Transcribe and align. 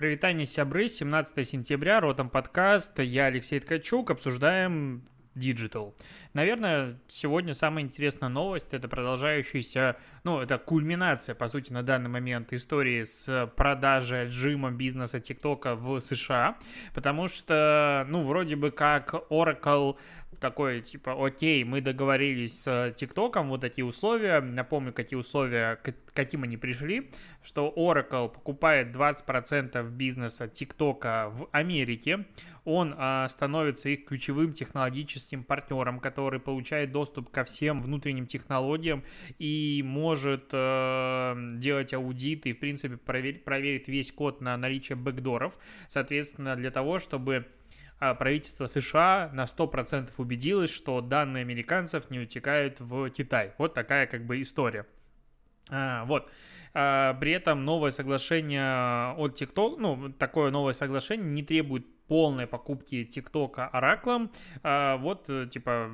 Привитание 0.00 0.46
сябры, 0.46 0.88
17 0.88 1.46
сентября, 1.46 2.00
Ротом 2.00 2.30
подкаст, 2.30 2.98
я 3.00 3.26
Алексей 3.26 3.60
Ткачук, 3.60 4.10
обсуждаем 4.10 5.02
Digital. 5.34 5.94
Наверное, 6.32 6.98
сегодня 7.06 7.54
самая 7.54 7.84
интересная 7.84 8.30
новость 8.30 8.68
это 8.72 8.88
продолжающаяся, 8.88 9.96
ну, 10.24 10.40
это 10.40 10.56
кульминация, 10.56 11.34
по 11.34 11.48
сути, 11.48 11.72
на 11.72 11.82
данный 11.82 12.08
момент 12.08 12.50
истории 12.54 13.04
с 13.04 13.52
продажей 13.56 14.22
отжимом 14.22 14.78
бизнеса 14.78 15.20
ТикТока 15.20 15.76
в 15.76 16.00
США, 16.00 16.56
потому 16.94 17.28
что, 17.28 18.06
ну, 18.08 18.24
вроде 18.24 18.56
бы 18.56 18.70
как 18.70 19.14
Oracle 19.28 19.98
такой, 20.38 20.80
типа, 20.80 21.14
окей, 21.26 21.64
мы 21.64 21.80
договорились 21.80 22.62
с 22.62 22.94
ТикТоком, 22.96 23.48
вот 23.48 23.60
такие 23.60 23.84
условия, 23.84 24.40
напомню, 24.40 24.92
какие 24.92 25.18
условия, 25.18 25.76
к 25.76 25.94
каким 26.14 26.42
они 26.44 26.56
пришли, 26.56 27.10
что 27.42 27.72
Oracle 27.76 28.28
покупает 28.28 28.94
20% 28.94 29.90
бизнеса 29.90 30.48
ТикТока 30.48 31.30
в 31.30 31.48
Америке, 31.52 32.26
он 32.64 32.94
а, 32.96 33.28
становится 33.28 33.88
их 33.88 34.04
ключевым 34.04 34.52
технологическим 34.52 35.44
партнером, 35.44 35.98
который 35.98 36.40
получает 36.40 36.92
доступ 36.92 37.30
ко 37.30 37.44
всем 37.44 37.82
внутренним 37.82 38.26
технологиям 38.26 39.02
и 39.38 39.82
может 39.84 40.50
а, 40.52 41.36
делать 41.56 41.94
аудит 41.94 42.46
и, 42.46 42.52
в 42.52 42.58
принципе, 42.58 42.96
проверить, 42.96 43.44
проверить 43.44 43.88
весь 43.88 44.12
код 44.12 44.40
на 44.40 44.56
наличие 44.56 44.96
бэкдоров, 44.96 45.58
соответственно, 45.88 46.56
для 46.56 46.70
того, 46.70 46.98
чтобы 46.98 47.46
правительство 48.00 48.66
США 48.66 49.30
на 49.32 49.44
100% 49.44 50.10
убедилось, 50.16 50.70
что 50.70 51.00
данные 51.00 51.42
американцев 51.42 52.10
не 52.10 52.20
утекают 52.20 52.80
в 52.80 53.10
Китай. 53.10 53.52
Вот 53.58 53.74
такая 53.74 54.06
как 54.06 54.24
бы 54.24 54.40
история. 54.40 54.86
А, 55.68 56.04
вот. 56.06 56.30
А, 56.72 57.14
при 57.14 57.32
этом 57.32 57.64
новое 57.64 57.90
соглашение 57.90 59.12
от 59.16 59.40
TikTok, 59.40 59.76
ну, 59.78 60.12
такое 60.12 60.50
новое 60.50 60.72
соглашение 60.72 61.30
не 61.30 61.42
требует 61.42 61.86
полной 62.10 62.48
покупки 62.48 63.04
ТикТока 63.04 63.68
Ораклом, 63.68 64.32
вот, 64.64 65.26
э, 65.28 65.46
типа, 65.48 65.88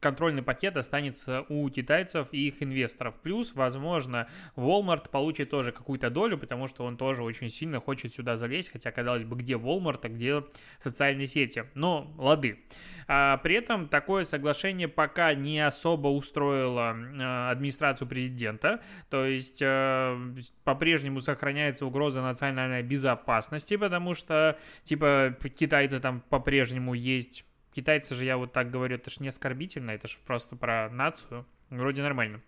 контрольный 0.00 0.42
пакет 0.42 0.76
останется 0.76 1.44
у 1.48 1.70
китайцев 1.70 2.26
и 2.32 2.48
их 2.48 2.60
инвесторов. 2.60 3.14
Плюс, 3.22 3.54
возможно, 3.54 4.28
Walmart 4.56 5.10
получит 5.10 5.50
тоже 5.50 5.70
какую-то 5.70 6.10
долю, 6.10 6.38
потому 6.38 6.66
что 6.66 6.84
он 6.84 6.96
тоже 6.96 7.22
очень 7.22 7.50
сильно 7.50 7.80
хочет 7.80 8.12
сюда 8.12 8.36
залезть, 8.36 8.72
хотя, 8.72 8.90
казалось 8.90 9.22
бы, 9.22 9.36
где 9.36 9.54
Walmart, 9.54 10.00
а 10.02 10.08
где 10.08 10.42
социальные 10.82 11.28
сети. 11.28 11.66
Но, 11.74 12.12
лады. 12.18 12.58
А, 13.06 13.36
при 13.38 13.54
этом 13.56 13.88
такое 13.88 14.24
соглашение 14.24 14.88
пока 14.88 15.34
не 15.34 15.60
особо 15.60 16.08
устроило 16.08 16.96
а, 16.96 17.50
администрацию 17.50 18.08
президента, 18.08 18.80
то 19.10 19.24
есть 19.24 19.60
а, 19.62 20.18
по-прежнему 20.64 21.20
сохраняется 21.20 21.86
угроза 21.86 22.22
национальной 22.22 22.82
безопасности, 22.82 23.76
потому 23.76 24.14
что, 24.14 24.58
типа, 24.84 25.36
китайцы 25.48 26.00
там 26.00 26.20
по-прежнему 26.20 26.94
есть. 26.94 27.44
Китайцы 27.72 28.14
же, 28.14 28.24
я 28.24 28.36
вот 28.36 28.52
так 28.52 28.70
говорю, 28.70 28.96
это 28.96 29.10
же 29.10 29.16
не 29.20 29.28
оскорбительно, 29.28 29.90
это 29.90 30.08
же 30.08 30.16
просто 30.26 30.56
про 30.56 30.88
нацию. 30.90 31.44
Вроде 31.70 32.02
нормально. 32.02 32.40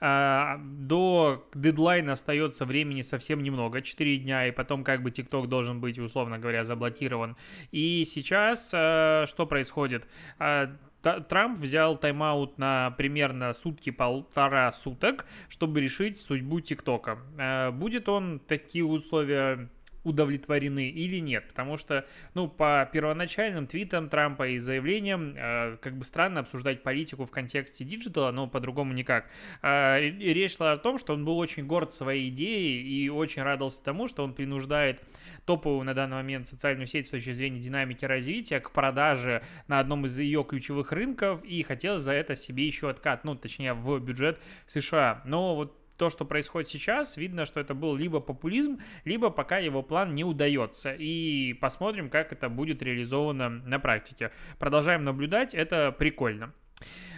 А, 0.00 0.60
до 0.62 1.48
дедлайна 1.54 2.12
остается 2.12 2.64
времени 2.64 3.02
совсем 3.02 3.42
немного, 3.42 3.82
4 3.82 4.18
дня, 4.18 4.46
и 4.46 4.50
потом 4.50 4.84
как 4.84 5.02
бы 5.02 5.10
ТикТок 5.10 5.48
должен 5.48 5.80
быть, 5.80 5.98
условно 5.98 6.38
говоря, 6.38 6.64
заблокирован. 6.64 7.36
И 7.72 8.04
сейчас 8.04 8.70
а, 8.74 9.24
что 9.26 9.46
происходит? 9.46 10.06
А, 10.38 10.76
Трамп 11.02 11.58
взял 11.58 11.96
тайм-аут 11.96 12.58
на 12.58 12.90
примерно 12.90 13.54
сутки-полтора 13.54 14.72
суток, 14.72 15.26
чтобы 15.48 15.80
решить 15.80 16.20
судьбу 16.20 16.60
ТикТока. 16.60 17.70
Будет 17.72 18.08
он 18.08 18.40
такие 18.40 18.84
условия 18.84 19.70
удовлетворены 20.08 20.88
или 20.88 21.18
нет. 21.18 21.48
Потому 21.48 21.76
что, 21.76 22.06
ну, 22.34 22.48
по 22.48 22.88
первоначальным 22.92 23.66
твитам 23.66 24.08
Трампа 24.08 24.48
и 24.48 24.58
заявлениям, 24.58 25.34
э, 25.36 25.76
как 25.80 25.96
бы 25.96 26.04
странно 26.04 26.40
обсуждать 26.40 26.82
политику 26.82 27.24
в 27.24 27.30
контексте 27.30 27.84
digital 27.84 28.20
а, 28.20 28.30
но 28.30 28.46
по-другому 28.46 28.92
никак. 28.92 29.26
Э, 29.62 30.00
речь 30.00 30.56
шла 30.56 30.72
о 30.72 30.78
том, 30.78 30.98
что 30.98 31.14
он 31.14 31.24
был 31.24 31.38
очень 31.38 31.66
горд 31.66 31.92
своей 31.92 32.28
идеей 32.30 32.82
и 32.82 33.08
очень 33.08 33.42
радовался 33.42 33.82
тому, 33.82 34.08
что 34.08 34.24
он 34.24 34.34
принуждает 34.34 35.02
топовую 35.44 35.84
на 35.84 35.94
данный 35.94 36.16
момент 36.16 36.46
социальную 36.46 36.86
сеть 36.86 37.06
с 37.06 37.10
точки 37.10 37.32
зрения 37.32 37.58
динамики 37.58 38.04
развития 38.04 38.60
к 38.60 38.70
продаже 38.70 39.42
на 39.66 39.78
одном 39.78 40.04
из 40.04 40.18
ее 40.18 40.44
ключевых 40.44 40.92
рынков 40.92 41.42
и 41.42 41.62
хотел 41.62 41.98
за 41.98 42.12
это 42.12 42.36
себе 42.36 42.66
еще 42.66 42.90
откат, 42.90 43.24
ну, 43.24 43.34
точнее, 43.34 43.72
в 43.72 43.98
бюджет 43.98 44.38
США. 44.66 45.22
Но 45.24 45.56
вот 45.56 45.77
то, 45.98 46.10
что 46.10 46.24
происходит 46.24 46.68
сейчас, 46.68 47.16
видно, 47.16 47.44
что 47.44 47.60
это 47.60 47.74
был 47.74 47.94
либо 47.96 48.20
популизм, 48.20 48.78
либо 49.04 49.30
пока 49.30 49.58
его 49.58 49.82
план 49.82 50.14
не 50.14 50.24
удается. 50.24 50.94
И 50.98 51.52
посмотрим, 51.54 52.08
как 52.08 52.32
это 52.32 52.48
будет 52.48 52.82
реализовано 52.82 53.48
на 53.50 53.78
практике. 53.78 54.30
Продолжаем 54.58 55.04
наблюдать, 55.04 55.54
это 55.54 55.92
прикольно. 55.92 56.54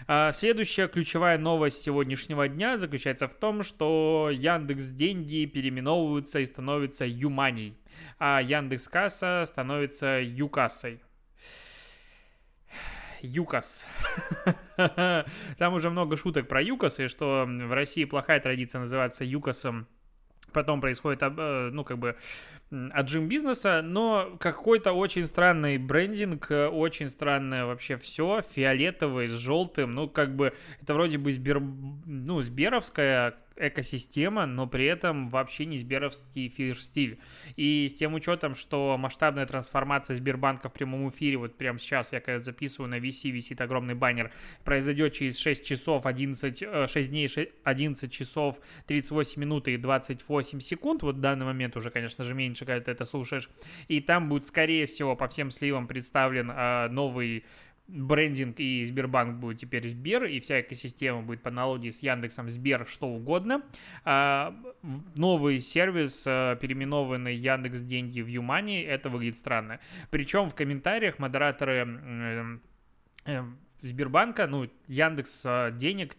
А, 0.09 0.33
следующая 0.33 0.89
ключевая 0.89 1.39
новость 1.39 1.83
сегодняшнего 1.83 2.49
дня 2.49 2.79
заключается 2.79 3.29
в 3.29 3.35
том, 3.35 3.63
что 3.63 4.31
Яндекс 4.33 4.89
деньги 4.89 5.45
переименовываются 5.45 6.41
и 6.41 6.47
становятся 6.47 7.05
Юманей, 7.05 7.79
а 8.19 8.41
Яндекс 8.41 8.89
Касса 8.89 9.45
становится 9.47 10.21
Юкассой. 10.21 11.01
ЮКАС. 13.23 13.87
Там 14.77 15.75
уже 15.75 15.91
много 15.91 16.17
шуток 16.17 16.49
про 16.49 16.63
ЮКАС, 16.63 17.01
и 17.01 17.09
что 17.09 17.47
в 17.47 17.73
России 17.73 18.05
плохая 18.05 18.41
традиция 18.41 18.81
называться 18.81 19.25
ЮКАСом. 19.25 19.87
Потом 20.53 20.81
происходит, 20.81 21.23
э, 21.23 21.71
ну, 21.73 21.85
как 21.85 21.99
бы, 21.99 22.17
отжим 22.93 23.29
бизнеса, 23.29 23.83
но 23.83 24.37
какой-то 24.39 24.93
очень 24.93 25.27
странный 25.27 25.79
брендинг, 25.79 26.51
очень 26.51 27.09
странное 27.09 27.67
вообще 27.67 27.97
все, 27.97 28.43
фиолетовый 28.55 29.29
с 29.29 29.33
желтым, 29.33 29.95
ну, 29.95 30.09
как 30.09 30.35
бы, 30.35 30.53
это 30.81 30.95
вроде 30.95 31.19
бы 31.19 31.33
Сбер, 31.33 31.61
ну, 31.61 32.43
Сберовская 32.43 33.37
экосистема, 33.61 34.47
но 34.47 34.67
при 34.67 34.87
этом 34.87 35.29
вообще 35.29 35.67
не 35.67 35.79
сберовский 35.79 36.49
фир-стиль. 36.49 37.19
И 37.57 37.89
с 37.89 37.95
тем 37.95 38.15
учетом, 38.15 38.55
что 38.55 38.97
масштабная 38.99 39.47
трансформация 39.47 40.17
Сбербанка 40.17 40.69
в 40.69 40.73
прямом 40.73 41.09
эфире, 41.11 41.37
вот 41.37 41.57
прямо 41.57 41.79
сейчас 41.79 42.13
я 42.13 42.21
когда 42.21 42.41
записываю 42.41 42.91
на 42.91 42.99
VC, 42.99 43.31
висит 43.31 43.61
огромный 43.61 43.95
баннер, 43.95 44.33
произойдет 44.65 45.13
через 45.13 45.39
6 45.39 45.65
часов 45.65 46.07
11, 46.07 46.59
6 46.59 46.97
э, 46.97 47.03
дней 47.09 47.29
11 47.65 48.13
часов 48.13 48.61
38 48.87 49.41
минут 49.41 49.69
и 49.69 49.77
28 49.77 50.61
секунд, 50.61 51.03
вот 51.03 51.17
в 51.17 51.21
данный 51.21 51.47
момент 51.47 51.77
уже, 51.77 51.91
конечно 51.91 52.25
же, 52.25 52.35
меньше, 52.35 52.65
когда 52.65 52.85
ты 52.85 52.91
это 52.93 53.05
слушаешь, 53.05 53.51
и 53.89 54.01
там 54.01 54.29
будет, 54.29 54.49
скорее 54.49 54.87
всего, 54.87 55.17
по 55.17 55.29
всем 55.29 55.51
сливам 55.51 55.87
представлен 55.87 56.51
э, 56.51 56.89
новый 56.89 57.45
брендинг 57.93 58.61
и 58.61 58.85
Сбербанк 58.85 59.39
будет 59.39 59.59
теперь 59.59 59.89
Сбер, 59.89 60.25
и 60.25 60.41
вся 60.41 60.61
экосистема 60.61 61.23
будет 61.23 61.43
по 61.43 61.51
аналогии 61.51 61.91
с 61.91 62.03
Яндексом 62.03 62.49
Сбер, 62.49 62.87
что 62.87 63.09
угодно. 63.09 63.63
А, 64.05 64.55
новый 65.15 65.61
сервис, 65.61 66.25
а, 66.27 66.57
переименованный 66.57 67.35
Яндекс 67.35 67.81
Деньги 67.81 68.21
в 68.21 68.27
Юмани, 68.27 68.83
это 68.83 69.09
выглядит 69.09 69.39
странно. 69.39 69.81
Причем 70.11 70.51
в 70.51 70.55
комментариях 70.55 71.19
модераторы 71.19 72.59
э, 73.27 73.43
Сбербанка, 73.83 74.47
ну, 74.47 74.69
Яндекс 74.87 75.43
а, 75.45 75.71
денег 75.71 76.15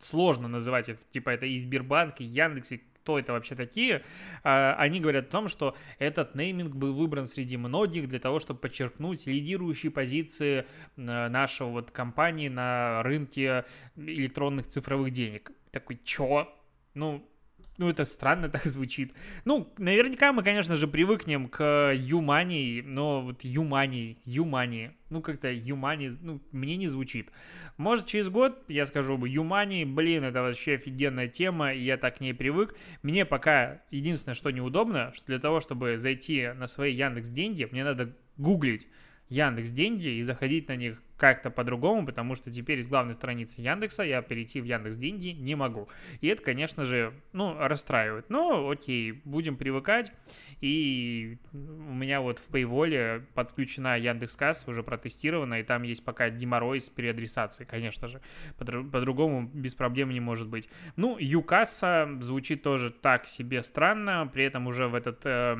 сложно 0.00 0.48
называть 0.48 0.90
типа 1.10 1.30
это 1.30 1.46
и 1.46 1.58
Сбербанк, 1.58 2.20
и 2.20 2.24
Яндекс, 2.24 2.72
и 2.72 2.82
кто 3.04 3.18
это 3.18 3.34
вообще 3.34 3.54
такие, 3.54 4.02
а, 4.42 4.74
они 4.78 4.98
говорят 4.98 5.26
о 5.26 5.30
том, 5.30 5.48
что 5.48 5.76
этот 5.98 6.34
нейминг 6.34 6.74
был 6.74 6.94
выбран 6.94 7.26
среди 7.26 7.58
многих 7.58 8.08
для 8.08 8.18
того, 8.18 8.40
чтобы 8.40 8.60
подчеркнуть 8.60 9.26
лидирующие 9.26 9.92
позиции 9.92 10.64
а, 10.96 11.28
нашего 11.28 11.68
вот 11.68 11.90
компании 11.90 12.48
на 12.48 13.02
рынке 13.02 13.66
электронных 13.96 14.68
цифровых 14.68 15.10
денег. 15.10 15.52
Такой, 15.70 16.00
чё? 16.02 16.48
Ну, 16.94 17.28
ну, 17.76 17.88
это 17.88 18.04
странно 18.04 18.48
так 18.50 18.64
звучит. 18.66 19.12
Ну, 19.44 19.72
наверняка 19.78 20.32
мы, 20.32 20.42
конечно 20.42 20.76
же, 20.76 20.86
привыкнем 20.86 21.48
к 21.48 21.92
Юмани, 21.94 22.82
но 22.84 23.22
вот 23.22 23.42
Юмани, 23.42 24.18
Юмани, 24.24 24.92
ну, 25.10 25.20
как-то 25.22 25.50
Юмани, 25.50 26.12
ну, 26.20 26.40
мне 26.52 26.76
не 26.76 26.88
звучит. 26.88 27.30
Может, 27.76 28.06
через 28.06 28.28
год 28.28 28.62
я 28.68 28.86
скажу 28.86 29.16
бы, 29.16 29.28
Юмани, 29.28 29.84
блин, 29.84 30.24
это 30.24 30.42
вообще 30.42 30.74
офигенная 30.74 31.28
тема, 31.28 31.72
и 31.72 31.80
я 31.80 31.96
так 31.96 32.18
к 32.18 32.20
ней 32.20 32.34
привык. 32.34 32.74
Мне 33.02 33.24
пока 33.24 33.82
единственное, 33.90 34.34
что 34.34 34.50
неудобно, 34.50 35.12
что 35.14 35.26
для 35.26 35.38
того, 35.38 35.60
чтобы 35.60 35.98
зайти 35.98 36.48
на 36.54 36.66
свои 36.66 36.94
Яндекс 36.94 37.28
деньги, 37.28 37.68
мне 37.70 37.84
надо 37.84 38.14
гуглить 38.36 38.86
Яндекс 39.28 39.70
деньги 39.70 40.08
и 40.08 40.22
заходить 40.22 40.68
на 40.68 40.76
них 40.76 41.02
как-то 41.16 41.50
по-другому, 41.50 42.06
потому 42.06 42.34
что 42.34 42.50
теперь 42.50 42.82
с 42.82 42.86
главной 42.86 43.14
страницы 43.14 43.60
Яндекса 43.60 44.02
я 44.02 44.22
перейти 44.22 44.60
в 44.60 44.64
Яндекс 44.64 44.96
Деньги 44.96 45.28
не 45.28 45.54
могу. 45.54 45.88
И 46.20 46.28
это, 46.28 46.42
конечно 46.42 46.84
же, 46.84 47.12
ну, 47.32 47.56
расстраивает. 47.58 48.30
Но 48.30 48.68
окей, 48.68 49.20
будем 49.24 49.56
привыкать. 49.56 50.12
И 50.60 51.38
у 51.52 51.56
меня 51.94 52.20
вот 52.20 52.38
в 52.38 52.50
Paywall 52.50 53.22
подключена 53.34 53.98
Яндекс.Касс, 53.98 54.66
уже 54.66 54.82
протестирована, 54.82 55.60
и 55.60 55.62
там 55.62 55.82
есть 55.82 56.04
пока 56.04 56.30
геморрой 56.30 56.80
с 56.80 56.88
переадресацией, 56.88 57.68
конечно 57.68 58.08
же. 58.08 58.20
По-другому 58.56 59.50
без 59.52 59.74
проблем 59.74 60.10
не 60.10 60.20
может 60.20 60.48
быть. 60.48 60.68
Ну, 60.96 61.18
Юкасса 61.18 62.08
звучит 62.20 62.62
тоже 62.62 62.90
так 62.90 63.26
себе 63.26 63.62
странно, 63.62 64.28
при 64.32 64.44
этом 64.44 64.66
уже 64.66 64.88
в 64.88 64.94
этот 64.94 65.20
э, 65.24 65.54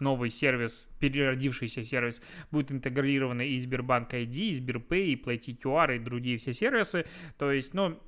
новый 0.00 0.30
сервис, 0.30 0.86
переродившийся 1.00 1.82
сервис, 1.82 2.22
будет 2.50 2.70
интегрированы 2.70 3.48
и 3.48 3.58
Сбербанк 3.58 4.14
ID, 4.14 4.53
и 4.54 4.58
Сберпэй, 4.58 5.12
и 5.12 5.16
Плати 5.16 5.52
QR, 5.52 5.96
и 5.96 5.98
другие 5.98 6.38
все 6.38 6.54
сервисы. 6.54 7.04
То 7.38 7.52
есть, 7.52 7.74
ну, 7.74 8.00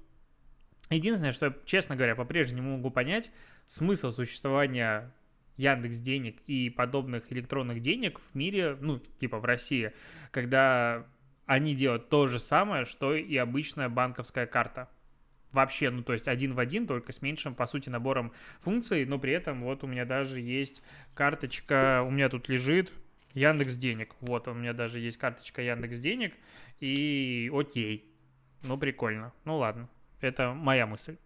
единственное, 0.91 1.33
что 1.33 1.55
честно 1.65 1.97
говоря, 1.97 2.15
по-прежнему 2.15 2.63
не 2.63 2.77
могу 2.77 2.91
понять, 2.91 3.31
смысл 3.67 4.11
существования 4.13 5.13
Яндекс 5.57 5.99
денег 5.99 6.39
и 6.47 6.71
подобных 6.71 7.33
электронных 7.33 7.81
денег 7.81 8.21
в 8.21 8.35
мире, 8.35 8.77
ну, 8.81 8.99
типа 8.99 9.39
в 9.39 9.45
России, 9.45 9.93
когда 10.31 11.07
они 11.47 11.75
делают 11.75 12.09
то 12.09 12.27
же 12.27 12.39
самое, 12.39 12.85
что 12.85 13.15
и 13.15 13.37
обычная 13.37 13.89
банковская 13.89 14.47
карта. 14.47 14.89
Вообще, 15.53 15.91
ну, 15.91 16.03
то 16.03 16.13
есть 16.13 16.29
один 16.29 16.53
в 16.53 16.59
один, 16.59 16.87
только 16.87 17.13
с 17.13 17.23
меньшим, 17.23 17.55
по 17.55 17.67
сути, 17.67 17.89
набором 17.89 18.33
функций, 18.61 19.07
но 19.07 19.19
при 19.19 19.33
этом 19.33 19.63
вот 19.63 19.85
у 19.85 19.87
меня 19.87 20.05
даже 20.05 20.41
есть 20.41 20.83
карточка, 21.15 22.03
у 22.07 22.11
меня 22.11 22.29
тут 22.29 22.49
лежит 22.49 22.93
Яндекс 23.37 23.77
Денег. 23.77 24.17
Вот, 24.21 24.49
у 24.49 24.55
меня 24.55 24.73
даже 24.73 24.99
есть 24.99 25.19
карточка 25.19 25.63
Яндекс 25.63 25.99
Денег, 25.99 26.35
и 26.81 27.51
окей. 27.55 28.11
Ну, 28.65 28.79
прикольно. 28.79 29.33
Ну, 29.45 29.59
ладно. 29.59 29.89
Это 30.23 30.55
моя 30.55 30.87
мысль. 30.87 31.19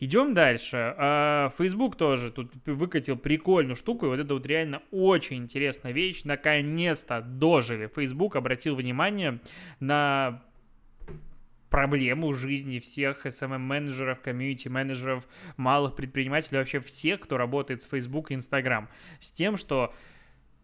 Идем 0.00 0.34
дальше. 0.34 0.94
А, 0.98 1.50
Facebook 1.56 1.96
тоже 1.96 2.32
тут 2.32 2.52
выкатил 2.66 3.16
прикольную 3.16 3.76
штуку, 3.76 4.06
и 4.06 4.08
вот 4.08 4.18
это 4.18 4.34
вот 4.34 4.44
реально 4.44 4.82
очень 4.90 5.36
интересная 5.36 5.92
вещь. 5.92 6.24
Наконец-то 6.24 7.20
дожили. 7.22 7.86
Facebook 7.86 8.34
обратил 8.34 8.74
внимание 8.74 9.40
на 9.78 10.42
проблему 11.70 12.34
жизни 12.34 12.80
всех 12.80 13.24
SMM-менеджеров, 13.24 14.20
комьюнити-менеджеров, 14.20 15.26
малых 15.56 15.94
предпринимателей, 15.94 16.58
вообще 16.58 16.80
всех, 16.80 17.20
кто 17.20 17.38
работает 17.38 17.80
с 17.80 17.86
Facebook 17.86 18.32
и 18.32 18.34
Instagram. 18.34 18.88
С 19.20 19.30
тем, 19.30 19.56
что 19.56 19.94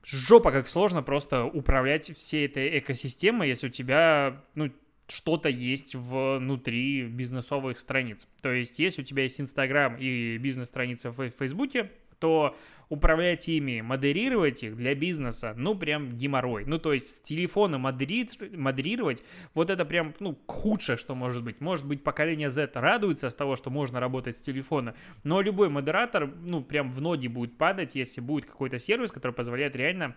жопа 0.04 0.52
как 0.52 0.68
сложно 0.68 1.02
просто 1.02 1.44
управлять 1.44 2.16
всей 2.16 2.46
этой 2.46 2.78
экосистемой, 2.78 3.48
если 3.48 3.68
у 3.68 3.70
тебя, 3.70 4.42
ну, 4.54 4.70
что-то 5.08 5.48
есть 5.48 5.94
внутри 5.94 7.04
бизнесовых 7.04 7.78
страниц. 7.78 8.26
То 8.42 8.52
есть, 8.52 8.78
если 8.78 9.02
у 9.02 9.04
тебя 9.04 9.22
есть 9.22 9.40
Инстаграм 9.40 9.96
и 9.96 10.36
бизнес-страница 10.38 11.10
в 11.10 11.30
Фейсбуке, 11.30 11.90
то 12.18 12.56
управлять 12.88 13.48
ими, 13.48 13.80
модерировать 13.80 14.62
их 14.62 14.76
для 14.76 14.94
бизнеса, 14.94 15.54
ну, 15.56 15.74
прям 15.74 16.16
геморрой. 16.16 16.64
Ну, 16.64 16.78
то 16.78 16.92
есть 16.92 17.08
с 17.08 17.20
телефона 17.20 17.78
модери... 17.78 18.26
модерировать, 18.56 19.22
вот 19.54 19.70
это 19.70 19.84
прям, 19.84 20.14
ну, 20.20 20.38
худшее, 20.46 20.96
что 20.96 21.14
может 21.14 21.44
быть. 21.44 21.60
Может 21.60 21.86
быть, 21.86 22.02
поколение 22.02 22.50
Z 22.50 22.70
радуется 22.74 23.30
с 23.30 23.34
того, 23.34 23.56
что 23.56 23.70
можно 23.70 24.00
работать 24.00 24.38
с 24.38 24.40
телефона, 24.40 24.94
но 25.22 25.40
любой 25.40 25.68
модератор, 25.68 26.26
ну, 26.26 26.62
прям 26.62 26.90
в 26.90 27.00
ноги 27.00 27.28
будет 27.28 27.58
падать, 27.58 27.94
если 27.94 28.20
будет 28.20 28.46
какой-то 28.46 28.78
сервис, 28.78 29.12
который 29.12 29.32
позволяет 29.32 29.76
реально 29.76 30.16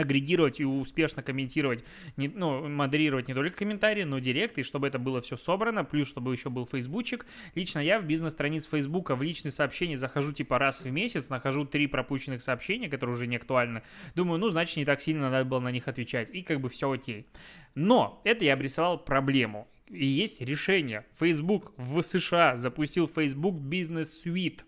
агрегировать 0.00 0.60
и 0.60 0.64
успешно 0.64 1.22
комментировать, 1.22 1.84
не, 2.16 2.28
ну, 2.28 2.68
модерировать 2.68 3.28
не 3.28 3.34
только 3.34 3.58
комментарии, 3.58 4.04
но 4.04 4.18
директ, 4.18 4.58
и 4.58 4.62
чтобы 4.62 4.88
это 4.88 4.98
было 4.98 5.20
все 5.20 5.36
собрано, 5.36 5.84
плюс 5.84 6.08
чтобы 6.08 6.32
еще 6.32 6.50
был 6.50 6.66
фейсбучик. 6.66 7.26
Лично 7.54 7.78
я 7.78 8.00
в 8.00 8.04
бизнес-страниц 8.04 8.66
Фейсбука 8.66 9.16
в 9.16 9.22
личные 9.22 9.52
сообщения 9.52 9.96
захожу 9.96 10.32
типа 10.32 10.58
раз 10.58 10.80
в 10.80 10.90
месяц, 10.90 11.28
нахожу 11.28 11.64
три 11.64 11.86
пропущенных 11.86 12.42
сообщения, 12.42 12.88
которые 12.88 13.16
уже 13.16 13.26
не 13.26 13.36
актуальны. 13.36 13.82
Думаю, 14.14 14.38
ну, 14.38 14.48
значит, 14.48 14.76
не 14.76 14.84
так 14.84 15.00
сильно 15.00 15.30
надо 15.30 15.44
было 15.44 15.60
на 15.60 15.70
них 15.70 15.88
отвечать, 15.88 16.34
и 16.34 16.42
как 16.42 16.60
бы 16.60 16.68
все 16.68 16.90
окей. 16.90 17.26
Но 17.74 18.20
это 18.24 18.44
я 18.44 18.54
обрисовал 18.54 18.98
проблему. 18.98 19.68
И 19.88 20.06
есть 20.06 20.40
решение. 20.40 21.04
Facebook 21.18 21.72
в 21.76 22.02
США 22.02 22.56
запустил 22.56 23.08
Facebook 23.08 23.56
Business 23.56 24.08
Suite. 24.24 24.60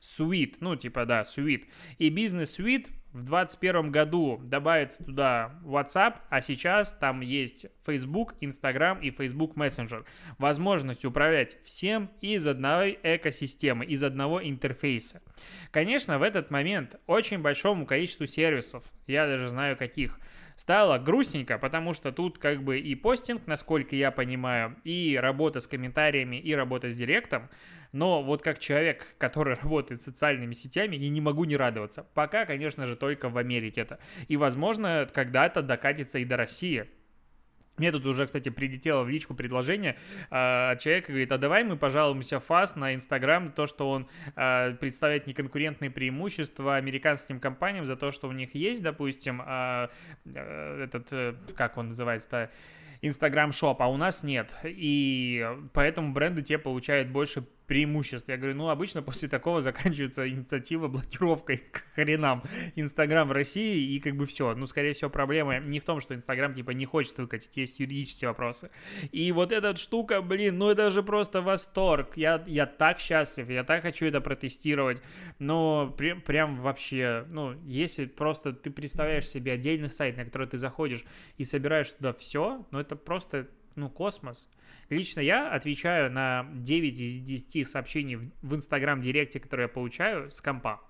Suite, 0.00 0.56
ну 0.60 0.76
типа 0.76 1.04
да, 1.04 1.22
Suite. 1.22 1.66
И 1.98 2.10
Business 2.10 2.58
Suite 2.58 2.88
в 3.12 3.24
2021 3.24 3.90
году 3.90 4.40
добавится 4.44 5.02
туда 5.02 5.58
WhatsApp, 5.64 6.16
а 6.28 6.40
сейчас 6.40 6.92
там 6.92 7.20
есть 7.20 7.66
Facebook, 7.86 8.34
Instagram 8.40 9.00
и 9.00 9.10
Facebook 9.10 9.56
Messenger. 9.56 10.04
Возможность 10.38 11.04
управлять 11.04 11.56
всем 11.64 12.10
из 12.20 12.46
одной 12.46 12.98
экосистемы, 13.02 13.86
из 13.86 14.02
одного 14.02 14.46
интерфейса. 14.46 15.22
Конечно, 15.70 16.18
в 16.18 16.22
этот 16.22 16.50
момент 16.50 16.96
очень 17.06 17.38
большому 17.38 17.86
количеству 17.86 18.26
сервисов, 18.26 18.84
я 19.06 19.26
даже 19.26 19.48
знаю 19.48 19.76
каких, 19.76 20.18
стало 20.58 20.98
грустненько, 20.98 21.56
потому 21.56 21.94
что 21.94 22.12
тут 22.12 22.38
как 22.38 22.62
бы 22.62 22.78
и 22.78 22.94
постинг, 22.94 23.46
насколько 23.46 23.96
я 23.96 24.10
понимаю, 24.10 24.76
и 24.84 25.18
работа 25.18 25.60
с 25.60 25.66
комментариями, 25.66 26.36
и 26.36 26.54
работа 26.54 26.90
с 26.90 26.96
директом, 26.96 27.48
но 27.92 28.22
вот 28.22 28.42
как 28.42 28.58
человек, 28.58 29.06
который 29.16 29.54
работает 29.62 30.02
социальными 30.02 30.52
сетями, 30.52 30.96
я 30.96 31.08
не 31.08 31.20
могу 31.20 31.44
не 31.44 31.56
радоваться. 31.56 32.06
Пока, 32.12 32.44
конечно 32.44 32.86
же, 32.86 32.96
только 32.96 33.30
в 33.30 33.38
Америке 33.38 33.82
это. 33.82 33.98
И, 34.26 34.36
возможно, 34.36 35.08
когда-то 35.12 35.62
докатится 35.62 36.18
и 36.18 36.24
до 36.24 36.36
России. 36.36 36.86
Мне 37.78 37.92
тут 37.92 38.06
уже, 38.06 38.26
кстати, 38.26 38.48
прилетело 38.48 39.04
в 39.04 39.08
личку 39.08 39.34
предложение 39.34 39.96
э, 40.30 40.76
человека, 40.80 41.12
говорит, 41.12 41.32
а 41.32 41.38
давай 41.38 41.64
мы 41.64 41.76
пожалуемся 41.76 42.40
ФАС 42.40 42.76
на 42.76 42.94
Инстаграм, 42.94 43.52
то, 43.52 43.66
что 43.66 43.90
он 43.90 44.08
э, 44.36 44.74
представляет 44.74 45.26
неконкурентные 45.26 45.90
преимущества 45.90 46.76
американским 46.76 47.40
компаниям 47.40 47.86
за 47.86 47.96
то, 47.96 48.10
что 48.10 48.28
у 48.28 48.32
них 48.32 48.54
есть, 48.54 48.82
допустим, 48.82 49.42
э, 49.44 49.88
э, 50.26 50.84
этот, 50.84 51.06
э, 51.12 51.34
как 51.54 51.76
он 51.78 51.88
называется-то, 51.88 52.50
Инстаграм 53.00 53.52
шоп, 53.52 53.80
а 53.80 53.86
у 53.86 53.96
нас 53.96 54.22
нет. 54.22 54.52
И 54.64 55.48
поэтому 55.72 56.12
бренды 56.12 56.42
те 56.42 56.58
получают 56.58 57.08
больше 57.08 57.44
преимуществ. 57.68 58.28
Я 58.28 58.38
говорю, 58.38 58.56
ну, 58.56 58.70
обычно 58.70 59.02
после 59.02 59.28
такого 59.28 59.60
заканчивается 59.60 60.28
инициатива 60.28 60.88
блокировкой 60.88 61.58
к 61.70 61.84
хренам 61.94 62.42
Инстаграм 62.74 63.28
в 63.28 63.32
России, 63.32 63.94
и 63.94 64.00
как 64.00 64.16
бы 64.16 64.26
все. 64.26 64.54
Ну, 64.54 64.66
скорее 64.66 64.94
всего, 64.94 65.10
проблема 65.10 65.60
не 65.60 65.78
в 65.78 65.84
том, 65.84 66.00
что 66.00 66.14
Инстаграм, 66.14 66.52
типа, 66.54 66.70
не 66.70 66.86
хочет 66.86 67.16
выкатить, 67.18 67.56
есть 67.56 67.78
юридические 67.78 68.28
вопросы. 68.28 68.70
И 69.12 69.30
вот 69.32 69.52
эта 69.52 69.76
штука, 69.76 70.22
блин, 70.22 70.58
ну, 70.58 70.70
это 70.70 70.90
же 70.90 71.02
просто 71.02 71.42
восторг. 71.42 72.16
Я, 72.16 72.42
я 72.46 72.66
так 72.66 72.98
счастлив, 72.98 73.48
я 73.50 73.62
так 73.64 73.82
хочу 73.82 74.06
это 74.06 74.22
протестировать, 74.22 75.02
но 75.38 75.94
при, 75.96 76.14
прям 76.14 76.62
вообще, 76.62 77.26
ну, 77.28 77.54
если 77.64 78.06
просто 78.06 78.54
ты 78.54 78.70
представляешь 78.70 79.28
себе 79.28 79.52
отдельный 79.52 79.90
сайт, 79.90 80.16
на 80.16 80.24
который 80.24 80.48
ты 80.48 80.56
заходишь 80.56 81.04
и 81.36 81.44
собираешь 81.44 81.92
туда 81.92 82.14
все, 82.14 82.66
ну, 82.70 82.80
это 82.80 82.96
просто, 82.96 83.46
ну, 83.76 83.90
космос. 83.90 84.48
Лично 84.90 85.20
я 85.20 85.50
отвечаю 85.50 86.10
на 86.10 86.48
9 86.54 86.98
из 86.98 87.20
10 87.20 87.68
сообщений 87.68 88.32
в 88.40 88.54
Инстаграм-директе, 88.54 89.38
которые 89.38 89.64
я 89.64 89.68
получаю 89.68 90.30
с 90.30 90.40
компа. 90.40 90.80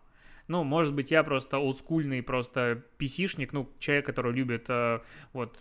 Ну, 0.48 0.64
может 0.64 0.94
быть, 0.94 1.10
я 1.10 1.22
просто 1.22 1.58
олдскульный, 1.58 2.22
просто 2.22 2.82
PC-шник, 2.98 3.50
ну, 3.52 3.70
человек, 3.78 4.06
который 4.06 4.32
любит 4.32 4.64
э, 4.69 5.00
вот 5.34 5.58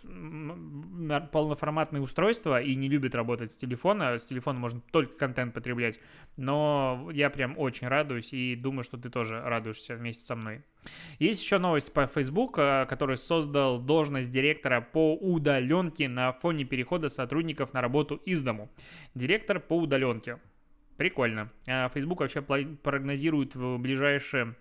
полноформатные 1.30 2.00
устройства 2.00 2.60
и 2.60 2.74
не 2.74 2.88
любит 2.88 3.14
работать 3.14 3.52
с 3.52 3.56
телефона. 3.56 4.18
С 4.18 4.24
телефона 4.24 4.58
можно 4.58 4.80
только 4.90 5.14
контент 5.18 5.52
потреблять. 5.52 6.00
Но 6.36 7.10
я 7.12 7.28
прям 7.28 7.58
очень 7.58 7.86
радуюсь 7.86 8.32
и 8.32 8.56
думаю, 8.56 8.82
что 8.82 8.96
ты 8.96 9.10
тоже 9.10 9.42
радуешься 9.42 9.94
вместе 9.94 10.24
со 10.24 10.34
мной. 10.34 10.62
Есть 11.18 11.42
еще 11.42 11.58
новость 11.58 11.92
по 11.92 12.06
Facebook, 12.06 12.58
э, 12.58 12.86
который 12.88 13.18
создал 13.18 13.78
должность 13.78 14.30
директора 14.30 14.80
по 14.80 15.14
удаленке 15.14 16.08
на 16.08 16.32
фоне 16.32 16.64
перехода 16.64 17.10
сотрудников 17.10 17.74
на 17.74 17.82
работу 17.82 18.16
из 18.24 18.40
дому. 18.40 18.70
Директор 19.14 19.60
по 19.60 19.76
удаленке. 19.76 20.38
Прикольно. 20.96 21.52
Э, 21.66 21.90
Facebook 21.90 22.20
вообще 22.20 22.40
прогнозирует 22.40 23.54
в 23.54 23.76
ближайшее 23.76 24.54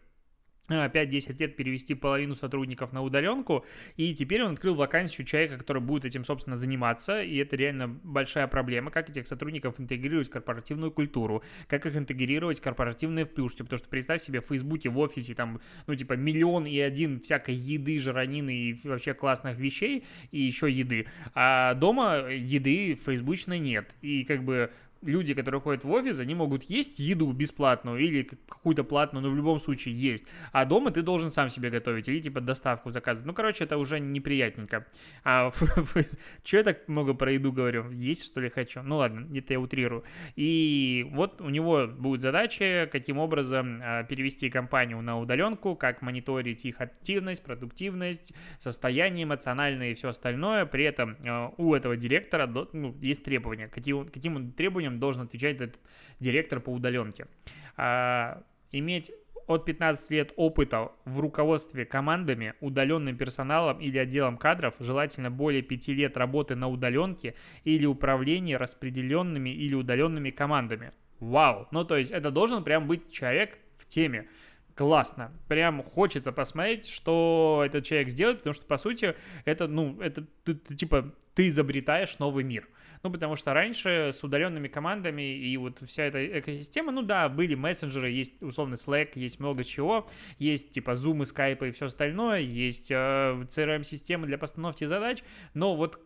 5-10 0.67 1.37
лет 1.39 1.55
перевести 1.55 1.93
половину 1.93 2.35
сотрудников 2.35 2.93
на 2.93 3.01
удаленку, 3.01 3.65
и 3.95 4.13
теперь 4.13 4.43
он 4.43 4.53
открыл 4.53 4.75
вакансию 4.75 5.25
человека, 5.25 5.57
который 5.57 5.81
будет 5.81 6.05
этим, 6.05 6.25
собственно, 6.25 6.55
заниматься, 6.55 7.21
и 7.21 7.37
это 7.37 7.55
реально 7.55 7.87
большая 7.87 8.47
проблема, 8.47 8.91
как 8.91 9.09
этих 9.09 9.27
сотрудников 9.27 9.79
интегрировать 9.79 10.27
в 10.27 10.31
корпоративную 10.31 10.91
культуру, 10.91 11.43
как 11.67 11.85
их 11.85 11.95
интегрировать 11.95 12.59
в 12.59 12.61
корпоративные 12.61 13.25
плюшки, 13.25 13.61
потому 13.61 13.79
что 13.79 13.89
представь 13.89 14.21
себе 14.21 14.41
в 14.41 14.45
Фейсбуке, 14.45 14.89
в 14.89 14.97
офисе, 14.99 15.33
там, 15.35 15.61
ну, 15.87 15.95
типа, 15.95 16.13
миллион 16.13 16.65
и 16.65 16.79
один 16.79 17.19
всякой 17.19 17.55
еды, 17.55 17.99
жиранины 17.99 18.55
и 18.55 18.79
вообще 18.87 19.13
классных 19.13 19.57
вещей, 19.57 20.05
и 20.31 20.41
еще 20.41 20.71
еды, 20.71 21.07
а 21.33 21.73
дома 21.75 22.27
еды 22.29 22.95
фейсбучной 22.95 23.59
нет, 23.59 23.93
и 24.01 24.23
как 24.23 24.43
бы 24.43 24.71
люди, 25.01 25.33
которые 25.33 25.61
ходят 25.61 25.83
в 25.83 25.91
офис, 25.91 26.19
они 26.19 26.35
могут 26.35 26.63
есть 26.63 26.99
еду 26.99 27.31
бесплатную 27.31 27.99
или 27.99 28.23
какую-то 28.23 28.83
платную, 28.83 29.23
но 29.23 29.31
в 29.31 29.35
любом 29.35 29.59
случае 29.59 29.95
есть. 29.95 30.25
А 30.51 30.65
дома 30.65 30.91
ты 30.91 31.01
должен 31.01 31.31
сам 31.31 31.49
себе 31.49 31.69
готовить 31.69 32.07
или 32.07 32.19
типа 32.19 32.41
доставку 32.41 32.89
заказывать. 32.89 33.25
Ну, 33.25 33.33
короче, 33.33 33.63
это 33.63 33.77
уже 33.77 33.99
неприятненько. 33.99 34.85
А 35.23 35.51
что 36.43 36.57
я 36.57 36.63
так 36.63 36.87
много 36.87 37.13
про 37.13 37.31
еду 37.31 37.51
говорю? 37.51 37.91
Есть, 37.91 38.25
что 38.25 38.41
ли, 38.41 38.49
хочу? 38.49 38.81
Ну, 38.81 38.97
ладно, 38.97 39.27
это 39.37 39.53
я 39.53 39.59
утрирую. 39.59 40.03
И 40.35 41.07
вот 41.11 41.41
у 41.41 41.49
него 41.49 41.87
будет 41.87 42.21
задача, 42.21 42.89
каким 42.91 43.17
образом 43.17 43.79
а, 43.81 44.03
перевести 44.03 44.49
компанию 44.49 45.01
на 45.01 45.19
удаленку, 45.19 45.75
как 45.75 46.01
мониторить 46.01 46.65
их 46.65 46.81
активность, 46.81 47.43
продуктивность, 47.43 48.33
состояние 48.59 49.23
эмоциональное 49.23 49.91
и 49.91 49.93
все 49.93 50.09
остальное. 50.09 50.65
При 50.65 50.83
этом 50.83 51.17
а, 51.25 51.53
у 51.57 51.73
этого 51.73 51.97
директора 51.97 52.47
ну, 52.73 52.95
есть 53.01 53.23
требования. 53.23 53.67
Каким, 53.67 54.07
каким 54.07 54.51
требованиям 54.51 54.96
должен 54.97 55.23
отвечать 55.23 55.55
этот 55.57 55.79
директор 56.19 56.59
по 56.59 56.69
удаленке. 56.69 57.27
А, 57.75 58.43
иметь 58.71 59.11
от 59.47 59.65
15 59.65 60.11
лет 60.11 60.33
опыта 60.35 60.91
в 61.05 61.19
руководстве 61.19 61.85
командами, 61.85 62.53
удаленным 62.59 63.15
персоналом 63.17 63.79
или 63.79 63.97
отделом 63.97 64.37
кадров, 64.37 64.75
желательно 64.79 65.31
более 65.31 65.61
5 65.61 65.87
лет 65.89 66.17
работы 66.17 66.55
на 66.55 66.67
удаленке 66.67 67.33
или 67.63 67.85
управлении 67.85 68.55
распределенными 68.55 69.49
или 69.49 69.73
удаленными 69.73 70.31
командами. 70.31 70.91
Вау! 71.19 71.67
Ну, 71.71 71.83
то 71.85 71.95
есть 71.95 72.11
это 72.11 72.29
должен 72.29 72.63
прям 72.63 72.87
быть 72.87 73.11
человек 73.11 73.57
в 73.77 73.87
теме. 73.87 74.27
Классно. 74.75 75.31
Прям 75.47 75.81
хочется 75.81 76.31
посмотреть, 76.31 76.87
что 76.87 77.63
этот 77.65 77.83
человек 77.85 78.09
сделает, 78.09 78.39
потому 78.39 78.53
что, 78.53 78.65
по 78.65 78.77
сути, 78.77 79.15
это, 79.43 79.67
ну, 79.67 79.99
это, 79.99 80.25
ты, 80.43 80.53
ты, 80.53 80.75
типа, 80.75 81.15
ты 81.33 81.47
изобретаешь 81.47 82.19
новый 82.19 82.43
мир. 82.43 82.67
Ну, 83.03 83.11
потому 83.11 83.35
что 83.35 83.53
раньше 83.53 84.11
с 84.13 84.23
удаленными 84.23 84.67
командами 84.67 85.21
и 85.21 85.55
вот 85.57 85.81
вся 85.87 86.03
эта 86.03 86.39
экосистема, 86.39 86.91
ну 86.91 87.01
да, 87.01 87.29
были 87.29 87.55
мессенджеры, 87.55 88.09
есть 88.09 88.41
условно 88.41 88.75
Slack, 88.75 89.11
есть 89.15 89.39
много 89.39 89.63
чего, 89.63 90.07
есть 90.39 90.71
типа 90.71 90.91
Zoom 90.91 91.23
и 91.23 91.25
Skype 91.25 91.67
и 91.67 91.71
все 91.71 91.87
остальное, 91.87 92.39
есть 92.39 92.91
э, 92.91 92.93
CRM-системы 92.95 94.27
для 94.27 94.37
постановки 94.37 94.85
задач, 94.85 95.23
но 95.53 95.75
вот 95.75 95.99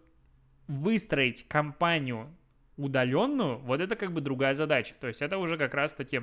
выстроить 0.67 1.48
компанию 1.48 2.36
удаленную, 2.77 3.57
вот 3.60 3.81
это 3.81 3.95
как 3.95 4.12
бы 4.12 4.21
другая 4.21 4.53
задача. 4.55 4.95
То 5.00 5.07
есть 5.07 5.21
это 5.21 5.38
уже 5.38 5.57
как 5.57 5.74
раз-таки 5.74 6.21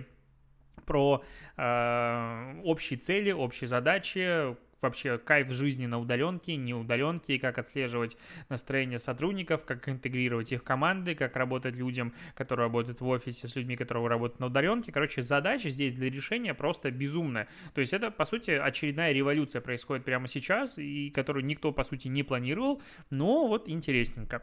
про 0.87 1.23
э, 1.57 2.61
общие 2.65 2.99
цели, 2.99 3.31
общие 3.31 3.69
задачи, 3.69 4.57
вообще 4.81 5.19
кайф 5.19 5.51
жизни 5.51 5.87
на 5.87 5.99
удаленке, 5.99 6.57
не 6.57 6.75
удаленке, 6.75 7.39
как 7.39 7.59
отслеживать 7.59 8.17
настроение 8.49 8.99
сотрудников, 8.99 9.65
как 9.65 9.89
интегрировать 9.89 10.53
их 10.53 10.65
команды, 10.65 11.15
как 11.15 11.37
работать 11.37 11.75
людям, 11.77 12.15
которые 12.35 12.67
работают 12.67 13.01
в 13.01 13.07
офисе, 13.07 13.49
с 13.49 13.57
людьми, 13.57 13.77
которые 13.77 14.07
работают 14.09 14.41
на 14.41 14.47
удаленке. 14.47 14.93
Короче, 14.93 15.23
задача 15.23 15.71
здесь 15.71 15.95
для 15.95 16.11
решения 16.11 16.55
просто 16.55 16.91
безумная. 16.91 17.49
То 17.75 17.81
есть 17.81 17.93
это, 17.93 18.11
по 18.11 18.25
сути, 18.25 18.51
очередная 18.51 19.13
революция 19.13 19.61
происходит 19.61 20.05
прямо 20.05 20.29
сейчас, 20.29 20.79
и 20.79 21.11
которую 21.11 21.45
никто, 21.45 21.73
по 21.73 21.85
сути, 21.85 22.09
не 22.09 22.23
планировал, 22.23 22.83
но 23.11 23.47
вот 23.47 23.69
интересненько. 23.69 24.43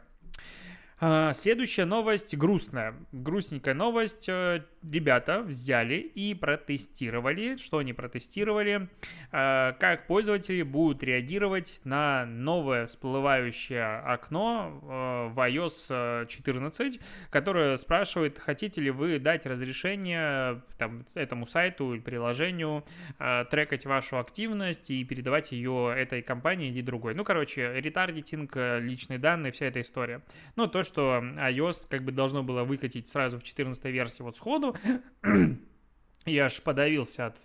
А, 0.98 1.34
следующая 1.34 1.84
новость 1.84 2.34
грустная. 2.36 2.94
Грустненькая 3.12 3.74
новость. 3.74 4.28
Э, 4.28 4.62
ребята 4.90 5.40
взяли 5.40 5.96
и 5.96 6.34
протестировали, 6.34 7.56
что 7.56 7.78
они 7.78 7.92
протестировали, 7.92 8.88
а, 9.32 9.72
как 9.72 10.06
пользователи 10.06 10.62
будут 10.62 11.02
реагировать 11.02 11.80
на 11.84 12.24
новое 12.26 12.86
всплывающее 12.86 13.98
окно 13.98 14.80
э, 14.82 15.34
в 15.34 15.38
iOS 15.38 16.26
14, 16.28 17.00
которое 17.30 17.76
спрашивает, 17.78 18.38
хотите 18.38 18.80
ли 18.80 18.90
вы 18.90 19.18
дать 19.18 19.46
разрешение 19.46 20.62
там, 20.78 21.04
этому 21.14 21.46
сайту 21.46 21.94
или 21.94 22.00
приложению 22.00 22.84
э, 23.18 23.44
трекать 23.50 23.86
вашу 23.86 24.18
активность 24.18 24.90
и 24.90 25.04
передавать 25.04 25.52
ее 25.52 25.94
этой 25.96 26.22
компании 26.22 26.70
или 26.70 26.80
другой. 26.80 27.14
Ну, 27.14 27.24
короче, 27.24 27.80
ретаргетинг, 27.80 28.56
личные 28.80 29.18
данные, 29.18 29.52
вся 29.52 29.66
эта 29.66 29.80
история. 29.80 30.22
Ну, 30.54 30.66
то, 30.66 30.82
что 30.86 31.18
iOS 31.18 31.86
как 31.88 32.04
бы 32.04 32.12
должно 32.12 32.42
было 32.42 32.64
выкатить 32.64 33.08
сразу 33.08 33.38
в 33.38 33.42
14 33.42 33.84
версии 33.84 34.22
вот 34.22 34.36
сходу. 34.36 34.76
Я 36.24 36.46
аж 36.46 36.62
подавился 36.62 37.26
от 37.26 37.36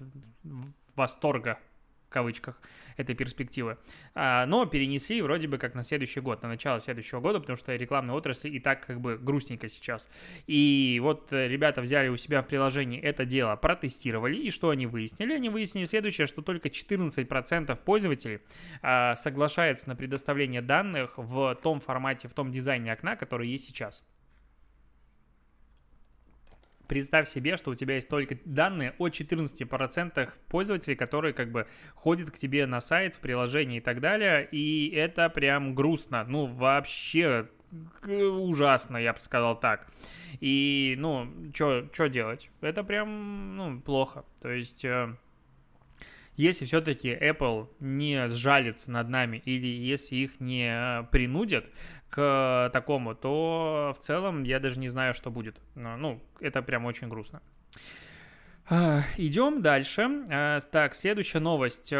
восторга 0.96 1.60
кавычках, 2.12 2.62
этой 2.98 3.16
перспективы. 3.16 3.78
А, 4.14 4.46
но 4.46 4.66
перенесли 4.66 5.22
вроде 5.22 5.48
бы 5.48 5.58
как 5.58 5.74
на 5.74 5.84
следующий 5.84 6.20
год, 6.20 6.44
на 6.44 6.50
начало 6.50 6.80
следующего 6.80 7.20
года, 7.20 7.40
потому 7.40 7.58
что 7.58 7.76
рекламная 7.76 8.16
отрасль 8.16 8.56
и 8.56 8.60
так 8.60 8.86
как 8.86 9.02
бы 9.02 9.18
грустненько 9.18 9.68
сейчас. 9.70 10.10
И 10.48 11.00
вот 11.02 11.32
ребята 11.32 11.82
взяли 11.82 12.10
у 12.10 12.18
себя 12.18 12.42
в 12.42 12.48
приложении 12.48 13.00
это 13.00 13.26
дело, 13.26 13.56
протестировали, 13.56 14.36
и 14.36 14.52
что 14.52 14.70
они 14.70 14.86
выяснили? 14.86 15.34
Они 15.34 15.50
выяснили 15.50 15.86
следующее, 15.86 16.28
что 16.28 16.42
только 16.42 16.70
14% 16.70 17.76
пользователей 17.84 18.42
а, 18.82 19.16
соглашается 19.16 19.90
на 19.90 19.96
предоставление 19.96 20.62
данных 20.62 21.14
в 21.18 21.56
том 21.64 21.80
формате, 21.80 22.28
в 22.28 22.34
том 22.34 22.52
дизайне 22.52 22.94
окна, 22.94 23.16
который 23.16 23.48
есть 23.48 23.66
сейчас 23.66 24.04
представь 26.92 27.30
себе, 27.30 27.56
что 27.56 27.72
у 27.72 27.76
тебя 27.76 27.96
есть 27.96 28.10
только 28.10 28.38
данные 28.44 28.94
о 28.98 29.08
14% 29.08 30.30
пользователей, 30.50 30.98
которые 30.98 31.34
как 31.34 31.50
бы 31.50 31.66
ходят 31.96 32.32
к 32.32 32.38
тебе 32.38 32.66
на 32.66 32.82
сайт, 32.82 33.16
в 33.16 33.20
приложение 33.20 33.78
и 33.78 33.82
так 33.82 34.02
далее, 34.02 34.46
и 34.52 34.90
это 34.90 35.30
прям 35.30 35.74
грустно, 35.74 36.26
ну 36.28 36.48
вообще 36.48 37.48
ужасно, 38.06 38.98
я 38.98 39.14
бы 39.14 39.22
сказал 39.22 39.58
так. 39.58 39.88
И, 40.42 40.96
ну, 40.98 41.32
что 41.54 42.08
делать? 42.10 42.50
Это 42.60 42.84
прям, 42.84 43.56
ну, 43.56 43.80
плохо. 43.80 44.26
То 44.42 44.50
есть... 44.50 44.84
Э, 44.84 45.16
если 46.38 46.66
все-таки 46.66 47.10
Apple 47.10 47.68
не 47.80 48.28
сжалится 48.28 48.90
над 48.90 49.10
нами 49.10 49.42
или 49.46 49.68
если 49.68 50.16
их 50.16 50.40
не 50.40 51.06
принудят 51.12 51.66
к 52.12 52.70
такому, 52.74 53.16
то 53.16 53.96
в 53.98 54.04
целом 54.04 54.44
я 54.44 54.60
даже 54.60 54.78
не 54.80 54.90
знаю, 54.90 55.16
что 55.16 55.32
будет. 55.32 55.56
Ну, 55.76 56.22
это 56.40 56.62
прям 56.62 56.86
очень 56.86 57.08
грустно. 57.08 57.42
А, 58.70 59.02
идем 59.18 59.62
дальше. 59.62 60.08
А, 60.30 60.60
так, 60.60 60.94
следующая 60.94 61.40
новость. 61.40 61.92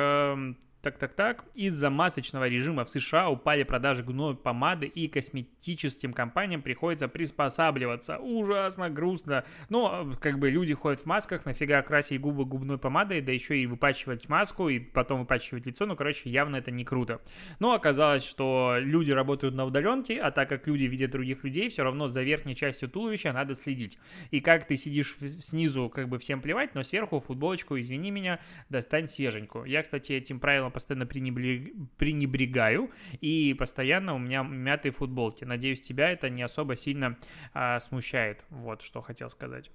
Эм, 0.82 0.92
так, 0.92 0.98
так, 0.98 1.14
так. 1.14 1.46
Из-за 1.54 1.90
масочного 1.90 2.48
режима 2.48 2.86
в 2.86 2.90
США 2.90 3.30
упали 3.30 3.64
продажи 3.64 4.04
губной 4.04 4.36
помады 4.36 4.88
и 4.88 5.08
косметическим 5.08 6.14
компаниям 6.14 6.62
приходится 6.62 7.08
приспосабливаться. 7.08 8.18
Ужасно 8.18 8.90
грустно. 8.90 9.44
Но, 9.70 10.14
как 10.20 10.40
бы, 10.40 10.50
люди 10.50 10.74
ходят 10.74 11.02
в 11.02 11.06
масках, 11.06 11.46
нафига 11.46 11.82
красить 11.82 12.20
губы 12.20 12.46
губной 12.46 12.78
помадой, 12.78 13.22
да 13.22 13.32
еще 13.32 13.58
и 13.58 13.66
выпачивать 13.66 14.30
маску, 14.30 14.70
и 14.70 14.80
потом 14.80 15.20
выпачивать 15.22 15.66
лицо. 15.66 15.86
Ну, 15.86 15.96
короче, 15.96 16.30
явно 16.30 16.58
это 16.58 16.72
не 16.72 16.84
круто. 16.84 17.22
Но 17.60 17.74
оказалось, 17.74 18.24
что 18.24 18.76
люди 18.80 19.12
работают 19.12 19.56
на 19.56 19.66
удаленке, 19.66 20.20
а 20.20 20.32
так 20.32 20.50
как 20.50 20.68
люди 20.68 20.86
видят 20.86 21.12
других 21.12 21.44
людей, 21.44 21.70
все 21.70 21.84
равно 21.84 22.08
за 22.08 22.24
верхней 22.24 22.56
частью 22.56 22.90
туловища 22.90 23.34
надо 23.34 23.56
следить. 23.56 23.98
И 24.32 24.42
как 24.42 24.68
ты 24.68 24.78
сидишь 24.78 25.16
снизу, 25.40 25.90
как 25.90 26.10
бы 26.10 26.18
всем 26.18 26.42
плевать, 26.42 26.76
но 26.76 26.84
сверху 26.84 27.20
футболочку, 27.20 27.80
извини 27.80 28.12
меня, 28.12 28.40
достань 28.70 29.08
свеженькую. 29.08 29.66
Я, 29.66 29.84
кстати, 29.84 30.14
этим 30.14 30.40
правилом 30.40 30.71
постоянно 30.72 31.06
пренебрегаю, 31.06 32.92
и 33.20 33.54
постоянно 33.54 34.16
у 34.16 34.20
меня 34.20 34.44
мятые 34.44 34.92
футболки. 34.92 35.44
Надеюсь, 35.44 35.82
тебя 35.82 36.12
это 36.12 36.30
не 36.30 36.42
особо 36.42 36.76
сильно 36.76 37.18
а, 37.54 37.80
смущает. 37.80 38.44
Вот 38.50 38.82
что 38.82 39.02
хотел 39.02 39.30
сказать. 39.30 39.72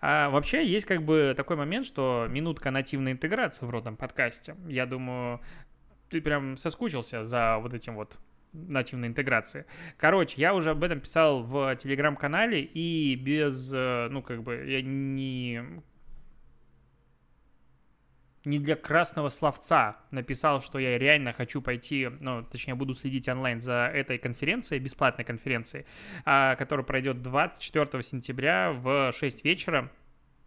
А, 0.00 0.30
вообще 0.30 0.66
есть 0.66 0.86
как 0.86 1.02
бы 1.02 1.34
такой 1.36 1.56
момент, 1.56 1.86
что 1.86 2.26
минутка 2.28 2.70
нативной 2.70 3.12
интеграции 3.12 3.66
в 3.66 3.70
родном 3.70 3.96
подкасте. 3.96 4.56
Я 4.66 4.86
думаю, 4.86 5.40
ты 6.08 6.20
прям 6.20 6.56
соскучился 6.56 7.24
за 7.24 7.58
вот 7.58 7.74
этим 7.74 7.94
вот 7.94 8.16
нативной 8.52 9.08
интеграции. 9.08 9.66
Короче, 9.96 10.40
я 10.40 10.54
уже 10.54 10.70
об 10.70 10.82
этом 10.82 11.00
писал 11.00 11.42
в 11.42 11.76
телеграм-канале, 11.76 12.62
и 12.62 13.14
без, 13.14 13.70
э, 13.74 14.08
ну, 14.10 14.22
как 14.22 14.42
бы, 14.42 14.64
я 14.66 14.80
не 14.82 15.82
не 18.48 18.58
для 18.58 18.76
красного 18.76 19.28
словца 19.28 19.98
написал, 20.10 20.62
что 20.62 20.78
я 20.78 20.98
реально 20.98 21.32
хочу 21.32 21.60
пойти, 21.60 22.08
ну, 22.20 22.42
точнее, 22.42 22.74
буду 22.74 22.94
следить 22.94 23.28
онлайн 23.28 23.60
за 23.60 23.90
этой 23.94 24.16
конференцией, 24.16 24.80
бесплатной 24.80 25.24
конференцией, 25.24 25.84
а, 26.24 26.56
которая 26.56 26.84
пройдет 26.84 27.22
24 27.22 28.02
сентября 28.02 28.72
в 28.72 29.12
6 29.12 29.44
вечера 29.44 29.90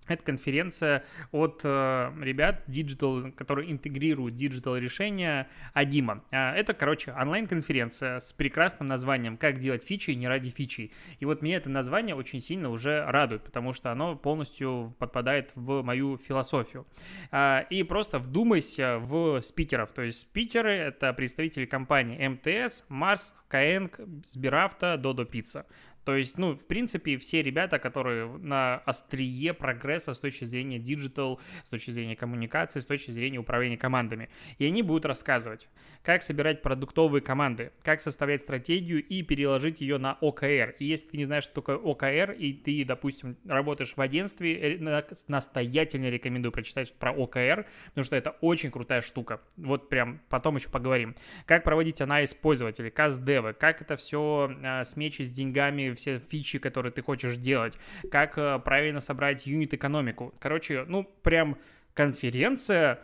это 0.08 0.24
конференция 0.24 1.03
от 1.31 1.62
э, 1.63 2.12
ребят 2.22 2.63
Digital, 2.67 3.31
которые 3.31 3.72
интегрируют 3.72 4.36
digital 4.36 4.75
решения 4.77 5.48
Адима. 5.74 6.24
А, 6.31 6.53
это, 6.55 6.74
короче, 6.74 7.13
онлайн-конференция 7.13 8.20
с 8.20 8.34
прекрасным 8.34 8.88
названием 8.88 9.38
«Как 9.38 9.60
делать 9.60 9.84
фичи 9.84 10.12
не 10.12 10.27
ради 10.27 10.50
фичи». 10.50 10.91
И 11.20 11.25
вот 11.25 11.41
мне 11.41 11.55
это 11.55 11.70
название 11.70 12.15
очень 12.15 12.39
сильно 12.39 12.70
уже 12.70 13.05
радует, 13.05 13.43
потому 13.43 13.74
что 13.74 13.91
оно 13.91 14.15
полностью 14.15 14.96
подпадает 15.00 15.51
в 15.55 15.81
мою 15.84 16.17
философию. 16.17 16.86
А, 17.31 17.65
и 17.70 17.84
просто 17.84 18.20
вдумайся 18.20 18.98
в 19.00 19.41
спикеров. 19.41 19.91
То 19.91 20.01
есть 20.01 20.22
спикеры— 20.22 20.72
это 20.72 21.13
представители 21.13 21.65
компании 21.65 22.27
МТС, 22.27 22.84
Марс, 22.89 23.34
Skyeng, 23.50 24.24
Сберавто, 24.25 24.98
Додо 24.98 25.25
Пицца. 25.25 25.65
То 26.03 26.15
есть, 26.15 26.38
ну, 26.38 26.53
в 26.53 26.65
принципе, 26.65 27.17
все 27.17 27.43
ребята, 27.43 27.79
которые 27.79 28.27
на 28.27 28.77
острие 28.86 29.53
прогресса 29.53 30.13
с 30.13 30.20
точки 30.20 30.46
зрения 30.46 30.79
digital, 30.79 31.39
с 31.63 31.70
точки 31.70 31.91
зрения 31.91 32.15
коммуникации, 32.15 32.79
с 32.79 32.86
точки 32.86 33.12
зрения 33.12 33.38
управления 33.38 33.77
командами. 33.77 34.29
И 34.58 34.65
они 34.65 34.81
будут 34.81 35.05
рассказывать, 35.05 35.67
как 36.03 36.24
собирать 36.24 36.62
продуктовые 36.62 37.22
команды, 37.22 37.72
как 37.84 38.01
составлять 38.01 38.41
стратегию 38.41 39.03
и 39.03 39.22
переложить 39.22 39.81
ее 39.81 39.98
на 39.98 40.13
OKR. 40.13 40.75
И 40.79 40.86
если 40.86 41.10
ты 41.10 41.17
не 41.17 41.25
знаешь, 41.25 41.43
что 41.43 41.55
такое 41.55 41.77
OKR, 41.77 42.31
и 42.31 42.53
ты, 42.53 42.84
допустим, 42.86 43.38
работаешь 43.46 43.93
в 43.96 44.01
агентстве, 44.01 44.77
э, 44.77 45.03
настоятельно 45.27 46.10
рекомендую 46.10 46.51
прочитать 46.51 46.93
про 46.93 47.12
OKR, 47.12 47.65
потому 47.89 48.05
что 48.05 48.15
это 48.15 48.31
очень 48.41 48.72
крутая 48.72 49.01
штука. 49.01 49.41
Вот 49.58 49.89
прям 49.89 50.22
потом 50.29 50.55
еще 50.55 50.70
поговорим. 50.70 51.15
Как 51.46 51.63
проводить 51.63 52.01
анализ 52.01 52.34
пользователей, 52.34 52.89
каз-девы, 52.89 53.53
как 53.53 53.81
это 53.81 53.96
все 53.96 54.51
э, 54.62 54.84
с 54.84 54.96
с 55.01 55.29
деньгами, 55.29 55.93
все 55.93 56.20
фичи, 56.20 56.60
которые 56.60 56.91
ты 56.91 57.01
хочешь 57.01 57.38
делать, 57.38 57.77
как 58.12 58.38
э, 58.38 58.60
правильно 58.60 59.01
собрать 59.01 59.46
юнит-экономику. 59.46 60.34
Короче, 60.39 60.86
ну, 60.88 61.03
прям 61.22 61.58
конференция 61.93 63.00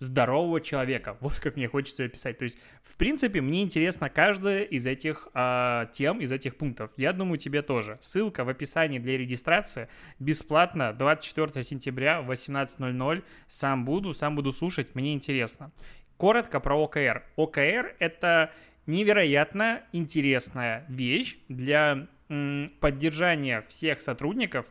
здорового 0.00 0.60
человека. 0.60 1.16
Вот 1.30 1.38
как 1.38 1.56
мне 1.56 1.68
хочется 1.68 2.02
ее 2.02 2.08
писать. 2.08 2.38
То 2.38 2.44
есть, 2.44 2.58
в 2.82 2.96
принципе, 2.96 3.40
мне 3.40 3.62
интересно 3.62 4.10
каждая 4.10 4.64
из 4.64 4.86
этих 4.86 5.28
э, 5.34 5.86
тем, 5.92 6.20
из 6.20 6.32
этих 6.32 6.56
пунктов. 6.56 6.90
Я 6.96 7.12
думаю, 7.12 7.38
тебе 7.38 7.62
тоже. 7.62 7.98
Ссылка 8.00 8.44
в 8.44 8.48
описании 8.48 8.98
для 8.98 9.16
регистрации. 9.16 9.88
Бесплатно 10.18 10.92
24 10.92 11.62
сентября 11.62 12.22
в 12.22 12.30
18.00. 12.30 13.22
Сам 13.48 13.84
буду, 13.84 14.14
сам 14.14 14.34
буду 14.34 14.52
слушать. 14.52 14.94
Мне 14.94 15.14
интересно. 15.14 15.70
Коротко 16.16 16.60
про 16.60 16.76
ОКР. 16.82 17.22
ОКР— 17.36 17.94
это 17.98 18.50
невероятно 18.86 19.82
интересная 19.92 20.84
вещь 20.88 21.38
для 21.48 22.08
м, 22.28 22.72
поддержания 22.80 23.64
всех 23.68 24.00
сотрудников, 24.00 24.66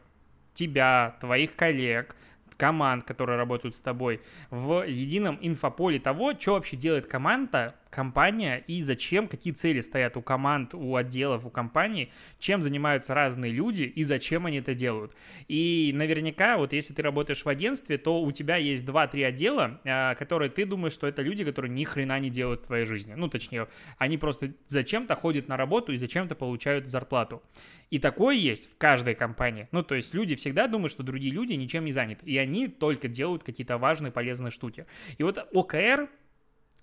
тебя, 0.53 1.15
твоих 1.21 1.55
коллег, 1.55 2.15
команд, 2.59 3.05
которые 3.05 3.37
работают 3.37 3.75
с 3.75 3.79
тобой, 3.79 4.21
в 4.51 4.85
едином 4.85 5.39
инфополе 5.41 5.97
того, 5.99 6.33
что 6.37 6.53
вообще 6.53 6.75
делает 6.75 7.07
команда, 7.07 7.75
компания 7.89 8.63
и 8.67 8.81
зачем, 8.81 9.27
какие 9.27 9.53
цели 9.53 9.81
стоят 9.81 10.17
у 10.17 10.21
команд, 10.21 10.73
у 10.73 10.95
отделов, 10.95 11.45
у 11.45 11.49
компании, 11.49 12.11
чем 12.39 12.61
занимаются 12.61 13.13
разные 13.13 13.51
люди 13.51 13.83
и 13.83 14.03
зачем 14.03 14.45
они 14.45 14.57
это 14.57 14.73
делают. 14.75 15.13
И 15.47 15.91
наверняка, 15.95 16.57
вот 16.57 16.73
если 16.73 16.93
ты 16.93 17.01
работаешь 17.01 17.43
в 17.43 17.49
агентстве, 17.49 17.97
то 17.97 18.21
у 18.21 18.31
тебя 18.31 18.57
есть 18.57 18.85
2-3 18.85 19.23
отдела, 19.23 19.81
а, 19.85 20.15
которые 20.15 20.49
ты 20.49 20.65
думаешь, 20.65 20.93
что 20.93 21.07
это 21.07 21.21
люди, 21.21 21.43
которые 21.43 21.71
ни 21.71 21.83
хрена 21.83 22.19
не 22.19 22.29
делают 22.29 22.61
в 22.61 22.67
твоей 22.67 22.85
жизни. 22.85 23.13
Ну, 23.15 23.27
точнее, 23.27 23.67
они 23.97 24.17
просто 24.17 24.53
зачем-то 24.67 25.15
ходят 25.15 25.47
на 25.47 25.57
работу 25.57 25.91
и 25.91 25.97
зачем-то 25.97 26.35
получают 26.35 26.87
зарплату. 26.87 27.41
И 27.89 27.97
такое 27.97 28.35
есть 28.35 28.71
в 28.71 28.77
каждой 28.77 29.15
компании. 29.15 29.67
Ну, 29.71 29.81
то 29.83 29.95
есть 29.95 30.13
люди 30.13 30.35
всегда 30.35 30.67
думают, 30.67 30.91
что 30.91 31.01
другие 31.01 31.33
люди 31.33 31.53
ничем 31.53 31.85
не 31.85 31.91
заняты, 31.91 32.25
и 32.25 32.37
они 32.37 32.67
только 32.67 33.07
делают 33.07 33.43
какие-то 33.43 33.77
важные, 33.77 34.11
полезные 34.11 34.51
штуки. 34.51 34.85
И 35.17 35.23
вот 35.23 35.39
ОКР 35.51 36.07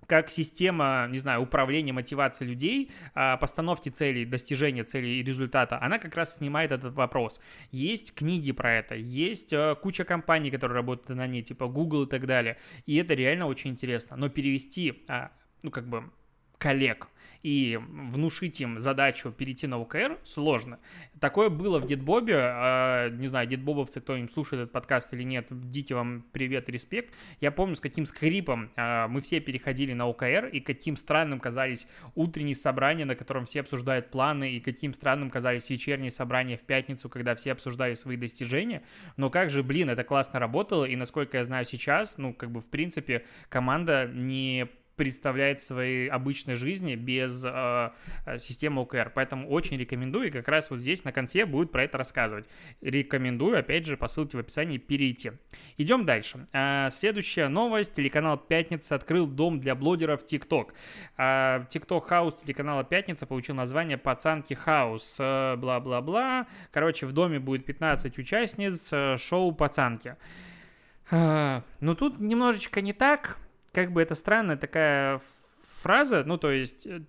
как 0.07 0.31
система, 0.31 1.07
не 1.11 1.19
знаю, 1.19 1.43
управления 1.43 1.93
мотивацией 1.93 2.51
людей, 2.51 2.91
а, 3.15 3.37
постановки 3.37 3.89
целей, 3.89 4.25
достижения 4.25 4.85
целей 4.85 5.21
и 5.21 5.23
результата, 5.23 5.81
она 5.81 5.99
как 5.99 6.15
раз 6.15 6.37
снимает 6.37 6.73
этот 6.73 6.95
вопрос. 6.95 7.41
Есть 7.71 8.15
книги 8.15 8.53
про 8.53 8.75
это, 8.75 8.95
есть 8.95 9.53
э, 9.53 9.75
куча 9.83 10.05
компаний, 10.05 10.51
которые 10.51 10.77
работают 10.77 11.17
на 11.17 11.27
ней, 11.27 11.43
типа 11.43 11.67
Google 11.69 12.05
и 12.05 12.09
так 12.09 12.27
далее, 12.27 12.57
и 12.87 12.97
это 12.97 13.15
реально 13.15 13.47
очень 13.47 13.71
интересно. 13.71 14.17
Но 14.17 14.29
перевести, 14.29 15.05
а, 15.09 15.31
ну, 15.63 15.71
как 15.71 15.89
бы, 15.89 16.11
коллег 16.59 17.09
и 17.47 17.79
внушить 17.81 18.61
им 18.61 18.81
задачу 18.81 19.31
перейти 19.31 19.69
на 19.69 19.81
ОКР 19.81 20.19
сложно. 20.25 20.81
Такое 21.21 21.49
было 21.49 21.79
в 21.79 21.87
Дедбобе, 21.87 22.35
э, 22.35 23.11
не 23.13 23.29
знаю, 23.29 23.47
дедбобовцы, 23.47 24.01
кто-нибудь 24.01 24.33
слушает 24.33 24.63
этот 24.63 24.73
подкаст 24.73 25.15
или 25.15 25.23
нет, 25.23 25.47
дите 25.51 25.95
вам 25.95 26.25
привет 26.33 26.69
и 26.69 26.73
респект. 26.73 27.15
Я 27.41 27.53
помню, 27.53 27.77
с 27.77 27.81
каким 27.81 28.05
скрипом 28.05 28.73
э, 28.75 29.07
мы 29.07 29.21
все 29.21 29.39
переходили 29.39 29.93
на 29.93 30.09
ОКР, 30.09 30.47
и 30.47 30.59
каким 30.59 30.97
странным 30.97 31.39
казались 31.39 31.87
утренние 32.17 32.57
собрания, 32.57 33.05
на 33.05 33.15
котором 33.15 33.45
все 33.45 33.61
обсуждают 33.61 34.11
планы, 34.11 34.51
и 34.51 34.59
каким 34.59 34.93
странным 34.93 35.31
казались 35.31 35.71
вечерние 35.71 36.11
собрания 36.11 36.57
в 36.57 36.63
пятницу, 36.63 37.09
когда 37.09 37.37
все 37.37 37.53
обсуждали 37.53 37.95
свои 37.95 38.17
достижения. 38.17 38.83
Но 39.17 39.31
как 39.31 39.51
же, 39.51 39.63
блин, 39.63 39.89
это 39.89 40.03
классно 40.03 40.41
работало, 40.41 40.85
и 40.85 40.97
насколько 40.97 41.39
я 41.39 41.45
знаю 41.45 41.65
сейчас, 41.65 42.19
ну, 42.19 42.35
как 42.35 42.51
бы, 42.51 42.61
в 42.61 42.67
принципе, 42.67 43.25
команда 43.49 44.11
не 44.13 44.69
представляет 44.97 45.63
своей 45.63 46.09
обычной 46.09 46.57
жизни 46.57 46.95
без 46.95 47.45
э, 47.45 47.91
системы 48.39 48.83
OKR. 48.83 49.13
Поэтому 49.15 49.49
очень 49.49 49.77
рекомендую, 49.77 50.29
и 50.29 50.31
как 50.31 50.49
раз 50.49 50.71
вот 50.71 50.81
здесь 50.81 51.05
на 51.05 51.13
конфе 51.13 51.45
будет 51.45 51.71
про 51.71 51.85
это 51.85 51.99
рассказывать. 51.99 52.49
Рекомендую, 52.81 53.59
опять 53.59 53.87
же, 53.87 53.97
по 53.97 54.09
ссылке 54.09 54.39
в 54.39 54.41
описании 54.41 54.79
перейти. 54.79 55.33
Идем 55.77 56.07
дальше. 56.07 56.47
Э, 56.53 56.89
следующая 56.93 57.49
новость. 57.49 57.93
Телеканал 57.93 58.39
«Пятница» 58.39 58.95
открыл 58.95 59.27
дом 59.27 59.61
для 59.61 59.75
блогеров 59.75 60.25
TikTok. 60.25 60.73
Э, 61.19 61.67
TikTok 61.71 62.07
Хаус 62.07 62.35
телеканала 62.43 62.83
«Пятница» 62.83 63.27
получил 63.27 63.55
название 63.55 63.99
«Пацанки 63.99 64.55
Хаус». 64.55 65.19
Э, 65.21 65.57
бла-бла-бла. 65.57 66.47
Короче, 66.73 67.07
в 67.07 67.13
доме 67.13 67.39
будет 67.39 67.67
15 67.67 68.19
участниц 68.19 68.89
э, 68.93 69.17
шоу 69.19 69.53
«Пацанки». 69.53 70.17
Ну, 71.09 71.95
тут 71.95 72.19
немножечко 72.19 72.81
не 72.81 72.93
так 72.93 73.39
как 73.77 73.93
бы 73.93 74.01
это 74.01 74.15
странная 74.15 74.57
такая 74.57 75.21
фраза, 75.83 76.25
ну, 76.25 76.39
то 76.39 76.51
есть, 76.51 76.87
э, 76.87 77.03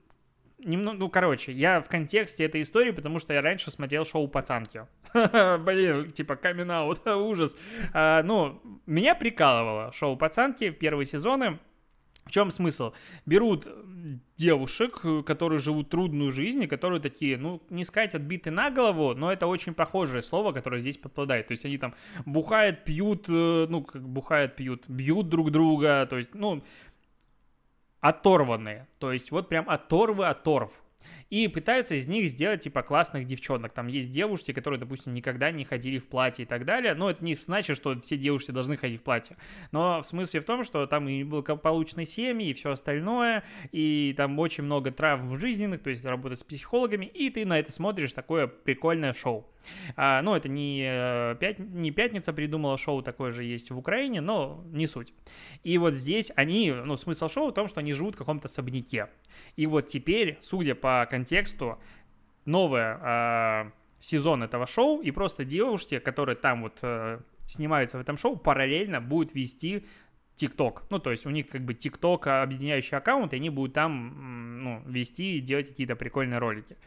немного, 0.60 0.98
ну, 0.98 1.10
короче, 1.10 1.54
я 1.54 1.80
в 1.80 1.88
контексте 1.88 2.44
этой 2.44 2.62
истории, 2.62 2.92
потому 2.92 3.20
что 3.20 3.34
я 3.34 3.42
раньше 3.42 3.72
смотрел 3.72 4.04
шоу 4.04 4.28
«Пацанки». 4.28 4.86
Блин, 5.14 6.12
типа 6.12 6.36
камин 6.36 6.70
ужас. 7.06 7.56
А, 7.94 8.22
ну, 8.22 8.62
меня 8.86 9.16
прикалывало 9.16 9.94
шоу 9.94 10.18
«Пацанки» 10.18 10.70
первые 10.70 11.06
сезоны. 11.06 11.58
В 12.28 12.32
чем 12.32 12.52
смысл? 12.52 12.92
Берут 13.26 13.68
девушек, 14.36 15.02
которые 15.26 15.60
живут 15.60 15.90
трудную 15.90 16.32
жизнь, 16.32 16.64
и 16.64 16.68
которые 16.68 17.00
такие, 17.00 17.38
ну, 17.38 17.62
не 17.70 17.86
сказать 17.86 18.14
отбиты 18.16 18.52
на 18.52 18.70
голову, 18.70 19.16
но 19.16 19.32
это 19.32 19.48
очень 19.48 19.74
похожее 19.74 20.22
слово, 20.22 20.52
которое 20.52 20.82
здесь 20.82 20.98
попадает. 20.98 21.48
То 21.48 21.54
есть 21.54 21.66
они 21.66 21.78
там 21.78 21.96
бухают, 22.26 22.84
пьют, 22.84 23.26
э, 23.30 23.68
ну, 23.70 23.84
как 23.84 24.08
бухают, 24.08 24.56
пьют, 24.56 24.84
бьют 24.88 25.30
друг 25.30 25.52
друга, 25.52 26.06
то 26.10 26.18
есть, 26.18 26.36
ну, 26.36 26.64
оторванные. 28.02 28.88
То 29.00 29.12
есть 29.14 29.32
вот 29.32 29.50
прям 29.50 29.70
оторвы 29.70 30.28
оторв 30.28 30.72
и 31.30 31.48
пытаются 31.48 31.96
из 31.96 32.08
них 32.08 32.30
сделать, 32.30 32.62
типа, 32.62 32.84
классных 32.84 33.26
девчонок. 33.26 33.74
Там 33.74 33.88
есть 33.88 34.12
девушки, 34.12 34.54
которые, 34.54 34.80
допустим, 34.80 35.14
никогда 35.14 35.52
не 35.52 35.66
ходили 35.66 36.00
в 36.00 36.08
платье 36.08 36.44
и 36.44 36.48
так 36.48 36.66
далее, 36.66 36.94
но 36.94 37.10
это 37.10 37.24
не 37.24 37.36
значит, 37.36 37.78
что 37.78 38.00
все 38.02 38.18
девушки 38.18 38.52
должны 38.52 38.78
ходить 38.78 39.02
в 39.02 39.04
платье. 39.04 39.38
Но 39.72 40.02
в 40.02 40.08
смысле 40.08 40.42
в 40.42 40.46
том, 40.46 40.64
что 40.64 40.86
там 40.88 41.08
и 41.08 41.24
благополучные 41.24 42.06
семьи, 42.06 42.50
и 42.50 42.54
все 42.54 42.72
остальное, 42.72 43.44
и 43.72 44.14
там 44.16 44.38
очень 44.40 44.64
много 44.64 44.92
травм 44.92 45.38
жизненных, 45.38 45.84
то 45.84 45.90
есть 45.90 46.06
работать 46.06 46.40
с 46.40 46.44
психологами, 46.44 47.06
и 47.06 47.30
ты 47.30 47.46
на 47.46 47.60
это 47.60 47.72
смотришь 47.72 48.14
такое 48.14 48.48
прикольное 48.48 49.14
шоу. 49.14 49.46
А, 49.96 50.22
ну, 50.22 50.36
это 50.36 50.50
не, 50.50 50.84
э, 50.86 51.36
пят... 51.40 51.60
не 51.60 51.92
«Пятница» 51.92 52.34
придумала 52.34 52.78
шоу, 52.78 53.02
такое 53.02 53.32
же 53.32 53.44
есть 53.44 53.72
в 53.72 53.78
Украине, 53.78 54.22
но 54.22 54.64
не 54.72 54.88
суть. 54.88 55.14
И 55.64 55.78
вот 55.78 55.94
здесь 55.94 56.32
они, 56.36 56.72
ну, 56.72 56.96
смысл 56.98 57.28
шоу 57.28 57.50
в 57.50 57.54
том, 57.54 57.68
что 57.68 57.80
они 57.80 57.94
живут 57.94 58.16
в 58.16 58.18
каком-то 58.18 58.48
особняке. 58.48 59.08
И 59.56 59.66
вот 59.68 59.88
теперь, 59.88 60.38
судя 60.42 60.76
по 60.76 61.08
контексту, 61.10 61.78
новый 62.46 62.82
э, 62.82 63.72
сезон 64.00 64.44
этого 64.44 64.68
шоу, 64.68 65.02
и 65.02 65.12
просто 65.12 65.46
девушки, 65.46 66.00
которые 66.00 66.36
там 66.36 66.64
вот 66.64 66.80
э, 66.82 67.20
снимаются 67.48 67.98
в 67.98 68.02
этом 68.02 68.18
шоу, 68.18 68.38
параллельно 68.38 69.02
будут 69.02 69.34
вести 69.34 69.86
ТикТок. 70.38 70.84
Ну, 70.92 71.00
то 71.00 71.10
есть 71.12 71.26
у 71.26 71.32
них 71.32 71.50
как 71.50 71.62
бы 71.62 71.74
ТикТок 71.74 72.28
объединяющий 72.28 72.96
аккаунт, 72.96 73.34
и 73.34 73.38
они 73.38 73.50
будут 73.50 73.74
там 73.74 74.64
ну, 74.64 74.84
вести 74.86 75.38
и 75.38 75.42
делать 75.42 75.68
какие-то 75.68 75.96
прикольные 75.96 76.38
ролики. 76.38 76.78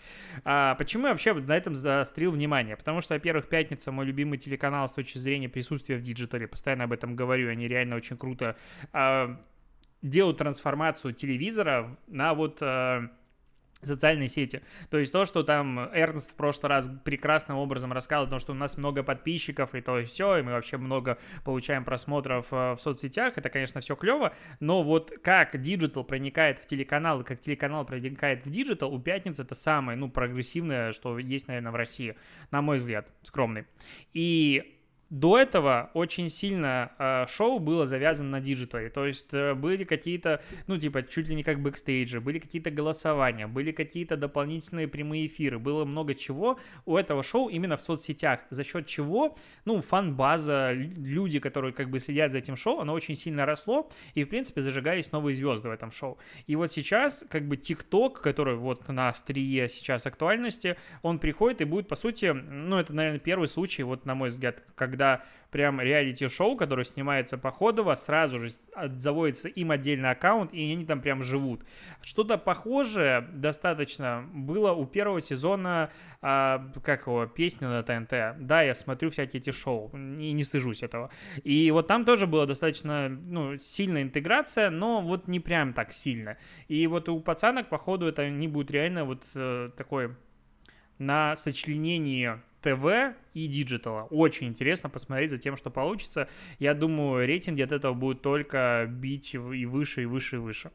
А 0.45 0.77
почему 0.77 1.07
я 1.07 1.13
вообще 1.13 1.35
на 1.35 1.57
этом 1.57 1.75
заострил 1.75 2.31
внимание? 2.31 2.77
Потому 2.77 3.01
что, 3.01 3.15
во-первых, 3.15 3.49
«Пятница» 3.49 3.91
мой 3.91 4.07
любимый 4.07 4.39
телеканал 4.39 4.89
с 4.89 4.93
точки 4.93 5.19
зрения 5.19 5.49
присутствия 5.49 5.97
в 5.97 6.03
digital 6.03 6.37
е. 6.37 6.47
Постоянно 6.47 6.85
об 6.85 6.93
этом 6.93 7.17
говорю, 7.17 7.51
они 7.51 7.67
реально 7.67 7.97
очень 7.97 8.17
круто 8.17 8.57
а, 8.93 9.37
делают 10.01 10.39
трансформацию 10.39 11.13
телевизора 11.13 11.99
на 12.07 12.35
вот 12.35 12.59
э, 12.61 13.09
социальные 13.83 14.29
сети. 14.29 14.63
То 14.91 14.99
есть 14.99 15.13
то, 15.13 15.27
что 15.27 15.43
там 15.43 15.79
Эрнст 15.93 16.33
в 16.33 16.35
прошлый 16.35 16.71
раз 16.71 16.91
прекрасным 17.05 17.59
образом 17.59 17.93
рассказал, 17.93 18.29
то, 18.29 18.39
что 18.39 18.53
у 18.53 18.55
нас 18.55 18.77
много 18.77 19.03
подписчиков 19.03 19.75
и 19.75 19.81
то 19.81 19.99
и 19.99 20.05
все, 20.05 20.39
и 20.39 20.43
мы 20.43 20.53
вообще 20.53 20.77
много 20.77 21.19
получаем 21.45 21.85
просмотров 21.85 22.47
э, 22.51 22.73
в 22.73 22.79
соцсетях, 22.81 23.39
это, 23.39 23.49
конечно, 23.49 23.81
все 23.81 23.97
клево, 23.97 24.35
но 24.61 24.83
вот 24.83 25.13
как 25.23 25.61
digital 25.61 26.05
проникает 26.05 26.59
в 26.59 26.67
телеканал, 26.67 27.25
как 27.25 27.41
телеканал 27.41 27.85
проникает 27.85 28.45
в 28.45 28.51
digital, 28.51 28.93
у 28.93 28.99
Пятницы 28.99 29.43
это 29.43 29.55
самое, 29.55 29.97
ну, 29.99 30.11
прогрессивное, 30.11 30.93
что 30.93 31.19
есть, 31.19 31.49
наверное, 31.49 31.73
в 31.73 31.77
России, 31.77 32.17
на 32.51 32.63
мой 32.63 32.79
взгляд, 32.79 33.09
скромный. 33.23 33.65
И 34.13 34.80
до 35.11 35.39
этого 35.39 35.91
очень 35.95 36.31
сильно 36.31 36.93
э, 36.99 37.27
шоу 37.29 37.59
было 37.59 37.85
завязано 37.85 38.31
на 38.31 38.41
digital 38.41 38.80
е, 38.80 38.91
то 38.91 39.07
есть 39.07 39.29
э, 39.33 39.55
были 39.55 39.83
какие-то, 39.83 40.41
ну, 40.69 40.79
типа, 40.79 41.03
чуть 41.03 41.29
ли 41.29 41.35
не 41.35 41.43
как 41.43 41.61
бэкстейджи, 41.61 42.21
были 42.21 42.39
какие-то 42.39 42.71
голосования, 42.71 43.49
были 43.49 43.73
какие-то 43.73 44.17
дополнительные 44.17 44.87
прямые 44.87 45.27
эфиры, 45.27 45.59
было 45.59 45.85
много 45.85 46.15
чего 46.15 46.61
у 46.87 46.97
этого 46.97 47.25
шоу 47.25 47.49
именно 47.49 47.77
в 47.77 47.83
соцсетях, 47.83 48.41
за 48.51 48.63
счет 48.63 48.87
чего, 48.87 49.37
ну, 49.65 49.81
фан-база, 49.81 50.73
люди, 50.73 51.41
которые 51.41 51.73
как 51.73 51.91
бы 51.91 51.99
следят 51.99 52.31
за 52.31 52.39
этим 52.39 52.55
шоу, 52.57 52.79
оно 52.79 52.93
очень 52.93 53.17
сильно 53.17 53.45
росло, 53.45 53.91
и, 54.15 54.23
в 54.23 54.29
принципе, 54.29 54.63
зажигались 54.63 55.11
новые 55.11 55.35
звезды 55.35 55.69
в 55.69 55.73
этом 55.73 55.91
шоу. 55.91 56.19
И 56.47 56.55
вот 56.55 56.71
сейчас, 56.71 57.25
как 57.29 57.49
бы, 57.49 57.57
ТикТок, 57.57 58.21
который 58.21 58.55
вот 58.55 58.87
на 58.89 59.09
острие 59.09 59.69
сейчас 59.69 60.07
актуальности, 60.07 60.77
он 61.03 61.19
приходит 61.19 61.63
и 61.63 61.65
будет, 61.65 61.89
по 61.89 61.97
сути, 61.97 62.27
ну, 62.27 62.79
это, 62.79 62.93
наверное, 62.93 63.19
первый 63.19 63.49
случай, 63.49 63.83
вот, 63.83 64.07
на 64.07 64.15
мой 64.15 64.29
взгляд, 64.29 64.63
когда 64.77 65.00
когда 65.01 65.23
прям 65.51 65.81
реалити-шоу, 65.81 66.57
которое 66.57 66.85
снимается 66.85 67.39
по 67.39 67.51
Ходово, 67.51 67.95
сразу 67.97 68.39
же 68.39 68.51
заводится 68.99 69.49
им 69.49 69.71
отдельный 69.73 70.11
аккаунт, 70.11 70.53
и 70.53 70.73
они 70.73 70.85
там 70.85 71.01
прям 71.01 71.23
живут. 71.23 71.63
Что-то 72.03 72.39
похожее 72.39 73.23
достаточно 73.33 74.29
было 74.33 74.73
у 74.73 74.87
первого 74.87 75.21
сезона, 75.21 75.91
а, 76.23 76.65
как 76.85 77.07
его, 77.07 77.27
песни 77.27 77.65
на 77.65 77.83
ТНТ. 77.83 78.47
Да, 78.47 78.63
я 78.63 78.75
смотрю 78.75 79.11
всякие 79.11 79.41
эти 79.41 79.51
шоу, 79.51 79.91
и 79.93 80.33
не 80.33 80.45
стыжусь 80.45 80.83
этого. 80.83 81.11
И 81.43 81.71
вот 81.71 81.89
там 81.89 82.05
тоже 82.05 82.27
была 82.27 82.47
достаточно, 82.47 83.09
ну, 83.09 83.57
сильная 83.59 84.03
интеграция, 84.03 84.71
но 84.71 85.01
вот 85.01 85.27
не 85.29 85.41
прям 85.41 85.73
так 85.73 85.93
сильно. 85.93 86.37
И 86.69 86.87
вот 86.87 87.09
у 87.09 87.19
пацанок, 87.21 87.69
походу, 87.71 88.07
это 88.07 88.29
не 88.29 88.47
будет 88.49 88.71
реально 88.71 89.05
вот 89.05 89.25
э, 89.35 89.71
такой 89.77 90.15
на 90.99 91.35
сочленении 91.37 92.39
ТВ 92.63 93.15
и 93.35 93.47
digital 93.47 93.92
а. 93.92 94.05
Очень 94.11 94.49
интересно 94.49 94.89
посмотреть 94.89 95.31
за 95.31 95.39
тем, 95.39 95.57
что 95.57 95.71
получится. 95.71 96.29
Я 96.59 96.75
думаю, 96.75 97.27
рейтинги 97.27 97.63
от 97.63 97.73
этого 97.73 97.95
будут 97.95 98.23
только 98.23 98.87
бить 98.89 99.35
и 99.35 99.39
выше, 99.39 100.03
и 100.03 100.07
выше, 100.07 100.37
и 100.37 100.39
выше. 100.39 100.71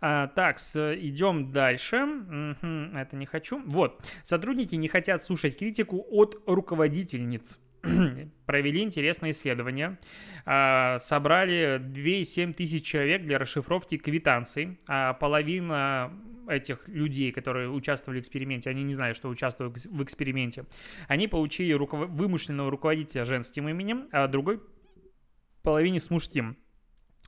А, 0.00 0.28
так, 0.28 0.58
идем 0.58 1.50
дальше. 1.50 2.02
Угу, 2.04 2.96
это 2.98 3.16
не 3.16 3.26
хочу. 3.26 3.62
Вот. 3.64 4.04
Сотрудники 4.22 4.74
не 4.74 4.88
хотят 4.88 5.22
слушать 5.22 5.58
критику 5.58 6.04
от 6.10 6.42
руководительниц. 6.46 7.58
провели 8.46 8.82
интересное 8.82 9.32
исследование, 9.32 9.98
а, 10.46 10.98
собрали 10.98 11.78
2,7 11.78 12.54
тысяч 12.54 12.84
человек 12.84 13.22
для 13.22 13.38
расшифровки 13.38 13.96
квитанций, 13.96 14.78
а 14.86 15.14
половина 15.14 16.12
этих 16.48 16.86
людей, 16.88 17.32
которые 17.32 17.70
участвовали 17.70 18.18
в 18.18 18.22
эксперименте, 18.22 18.70
они 18.70 18.82
не 18.82 18.92
знали, 18.92 19.12
что 19.12 19.28
участвуют 19.28 19.76
в 19.84 20.02
эксперименте, 20.02 20.66
они 21.08 21.28
получили 21.28 21.72
руков... 21.72 22.08
вымышленного 22.08 22.70
руководителя 22.70 23.24
женским 23.24 23.68
именем, 23.68 24.08
а 24.12 24.28
другой 24.28 24.60
половине 25.62 26.00
с 26.00 26.10
мужским. 26.10 26.56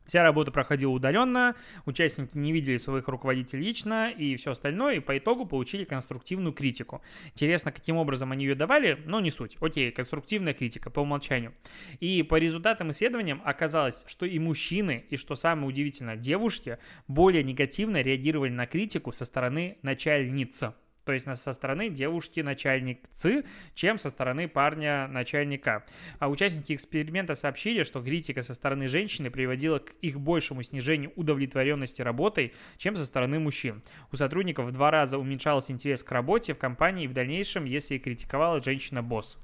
Вся 0.06 0.22
работа 0.22 0.50
проходила 0.50 0.92
удаленно, 0.92 1.54
участники 1.84 2.36
не 2.38 2.52
видели 2.52 2.76
своих 2.76 3.08
руководителей 3.08 3.64
лично 3.64 4.10
и 4.10 4.36
все 4.36 4.52
остальное, 4.52 4.96
и 4.96 5.00
по 5.00 5.18
итогу 5.18 5.46
получили 5.46 5.84
конструктивную 5.84 6.52
критику. 6.52 7.02
Интересно, 7.32 7.72
каким 7.72 7.96
образом 7.96 8.32
они 8.32 8.44
ее 8.44 8.54
давали, 8.54 8.98
но 9.04 9.20
не 9.20 9.30
суть. 9.30 9.56
Окей, 9.60 9.90
конструктивная 9.90 10.54
критика 10.54 10.90
по 10.90 11.00
умолчанию. 11.00 11.52
И 12.00 12.22
по 12.22 12.36
результатам 12.36 12.90
исследованиям 12.90 13.42
оказалось, 13.44 14.04
что 14.06 14.26
и 14.26 14.38
мужчины, 14.38 15.04
и 15.10 15.16
что 15.16 15.34
самое 15.34 15.68
удивительное, 15.68 16.16
девушки 16.16 16.78
более 17.08 17.42
негативно 17.42 18.00
реагировали 18.00 18.50
на 18.50 18.66
критику 18.66 19.12
со 19.12 19.24
стороны 19.24 19.78
начальницы 19.82 20.74
то 21.06 21.12
есть 21.12 21.26
со 21.36 21.52
стороны 21.52 21.88
девушки 21.88 22.40
начальницы, 22.40 23.44
чем 23.74 23.96
со 23.96 24.10
стороны 24.10 24.48
парня 24.48 25.06
начальника. 25.06 25.84
А 26.18 26.28
участники 26.28 26.74
эксперимента 26.74 27.36
сообщили, 27.36 27.84
что 27.84 28.02
критика 28.02 28.42
со 28.42 28.54
стороны 28.54 28.88
женщины 28.88 29.30
приводила 29.30 29.78
к 29.78 29.92
их 30.02 30.18
большему 30.18 30.64
снижению 30.64 31.12
удовлетворенности 31.14 32.02
работой, 32.02 32.52
чем 32.76 32.96
со 32.96 33.06
стороны 33.06 33.38
мужчин. 33.38 33.82
У 34.10 34.16
сотрудников 34.16 34.66
в 34.66 34.72
два 34.72 34.90
раза 34.90 35.16
уменьшался 35.16 35.72
интерес 35.72 36.02
к 36.02 36.10
работе 36.10 36.54
в 36.54 36.58
компании 36.58 37.06
в 37.06 37.12
дальнейшем, 37.12 37.66
если 37.66 37.98
критиковала 37.98 38.60
женщина-босс. 38.60 39.38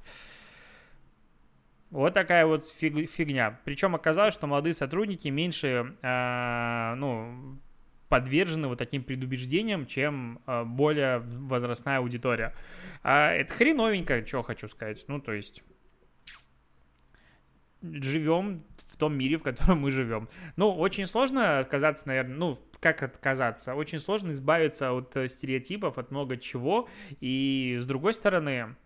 Вот 1.90 2.14
такая 2.14 2.44
вот 2.44 2.66
фиг, 2.68 3.08
фигня. 3.08 3.60
Причем 3.64 3.94
оказалось, 3.94 4.34
что 4.34 4.48
молодые 4.48 4.74
сотрудники 4.74 5.28
меньше, 5.28 5.94
э, 6.02 6.94
ну, 6.96 7.58
подвержены 8.12 8.68
вот 8.68 8.76
таким 8.76 9.02
предубеждениям, 9.04 9.86
чем 9.86 10.38
э, 10.46 10.64
более 10.64 11.20
возрастная 11.20 11.96
аудитория. 11.96 12.54
А 13.02 13.32
это 13.32 13.54
хреновенько, 13.54 14.26
что 14.26 14.42
хочу 14.42 14.68
сказать. 14.68 15.02
Ну, 15.08 15.18
то 15.18 15.32
есть 15.32 15.62
живем 17.80 18.64
в 18.88 18.98
том 18.98 19.16
мире, 19.16 19.38
в 19.38 19.42
котором 19.42 19.80
мы 19.80 19.90
живем. 19.90 20.28
Ну, 20.56 20.74
очень 20.74 21.06
сложно 21.06 21.60
отказаться, 21.60 22.06
наверное, 22.06 22.36
ну, 22.36 22.58
как 22.80 23.02
отказаться? 23.02 23.74
Очень 23.74 23.98
сложно 23.98 24.30
избавиться 24.32 24.92
от 24.92 25.16
э, 25.16 25.30
стереотипов, 25.30 25.96
от 25.96 26.10
много 26.10 26.36
чего. 26.36 26.90
И 27.20 27.78
с 27.80 27.86
другой 27.86 28.12
стороны, 28.12 28.76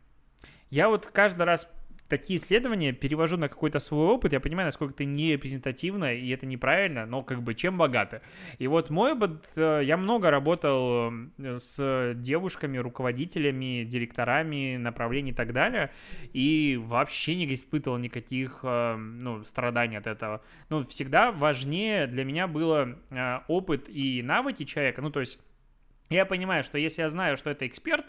я 0.71 0.89
вот 0.89 1.07
каждый 1.07 1.43
раз 1.43 1.69
такие 2.09 2.39
исследования 2.39 2.93
перевожу 2.93 3.37
на 3.37 3.49
какой-то 3.49 3.79
свой 3.79 4.07
опыт, 4.09 4.33
я 4.33 4.41
понимаю, 4.41 4.67
насколько 4.67 4.95
это 4.95 5.05
не 5.05 5.33
репрезентативно, 5.33 6.15
и 6.15 6.29
это 6.31 6.47
неправильно, 6.47 7.07
но 7.07 7.23
как 7.23 7.43
бы 7.43 7.55
чем 7.55 7.77
богаты. 7.77 8.21
И 8.59 8.67
вот 8.67 8.91
мой 8.91 9.13
опыт, 9.13 9.49
э, 9.57 9.83
я 9.85 9.97
много 9.97 10.31
работал 10.31 11.13
э, 11.39 11.59
с 11.59 12.15
девушками, 12.17 12.79
руководителями, 12.79 13.85
директорами 13.85 14.77
направлений 14.77 15.31
и 15.31 15.35
так 15.35 15.53
далее, 15.53 15.91
и 16.33 16.81
вообще 16.83 17.35
не 17.37 17.53
испытывал 17.55 17.99
никаких, 17.99 18.61
э, 18.63 18.97
ну, 18.97 19.45
страданий 19.45 19.97
от 19.97 20.07
этого. 20.07 20.43
Ну, 20.71 20.85
всегда 20.87 21.33
важнее 21.33 22.07
для 22.07 22.25
меня 22.25 22.47
было 22.47 22.97
опыт 23.49 23.89
и 23.89 24.23
навыки 24.23 24.65
человека, 24.65 25.03
ну, 25.03 25.11
то 25.11 25.21
есть 25.21 25.41
я 26.09 26.25
понимаю, 26.25 26.63
что 26.63 26.79
если 26.79 27.03
я 27.03 27.09
знаю, 27.09 27.37
что 27.37 27.51
это 27.51 27.67
эксперт, 27.67 28.07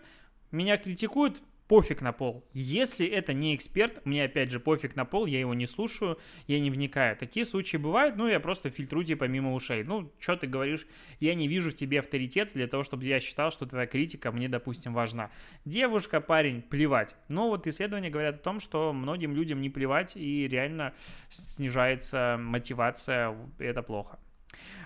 меня 0.51 0.77
критикуют, 0.77 1.41
пофиг 1.67 2.01
на 2.01 2.13
пол. 2.13 2.45
Если 2.53 3.05
это 3.07 3.33
не 3.33 3.55
эксперт, 3.55 4.05
мне 4.05 4.23
опять 4.23 4.51
же 4.51 4.59
пофиг 4.59 4.95
на 4.95 5.05
пол, 5.05 5.25
я 5.25 5.39
его 5.39 5.53
не 5.53 5.67
слушаю, 5.67 6.17
я 6.47 6.59
не 6.59 6.71
вникаю. 6.71 7.15
Такие 7.17 7.45
случаи 7.45 7.77
бывают, 7.77 8.15
ну, 8.15 8.27
я 8.27 8.39
просто 8.39 8.69
фильтрую 8.69 9.05
типа 9.05 9.25
мимо 9.25 9.53
ушей. 9.53 9.83
Ну, 9.83 10.11
что 10.19 10.35
ты 10.35 10.47
говоришь, 10.47 10.87
я 11.19 11.35
не 11.35 11.47
вижу 11.47 11.71
в 11.71 11.75
тебе 11.75 11.99
авторитет 11.99 12.51
для 12.53 12.67
того, 12.67 12.83
чтобы 12.83 13.05
я 13.05 13.19
считал, 13.19 13.51
что 13.51 13.65
твоя 13.65 13.85
критика 13.85 14.31
мне, 14.31 14.49
допустим, 14.49 14.93
важна. 14.93 15.29
Девушка, 15.65 16.21
парень, 16.21 16.61
плевать. 16.61 17.15
Но 17.27 17.49
вот 17.49 17.67
исследования 17.67 18.09
говорят 18.09 18.35
о 18.35 18.43
том, 18.43 18.59
что 18.59 18.93
многим 18.93 19.33
людям 19.35 19.61
не 19.61 19.69
плевать 19.69 20.15
и 20.15 20.47
реально 20.47 20.93
снижается 21.29 22.37
мотивация, 22.39 23.35
это 23.59 23.81
плохо. 23.81 24.19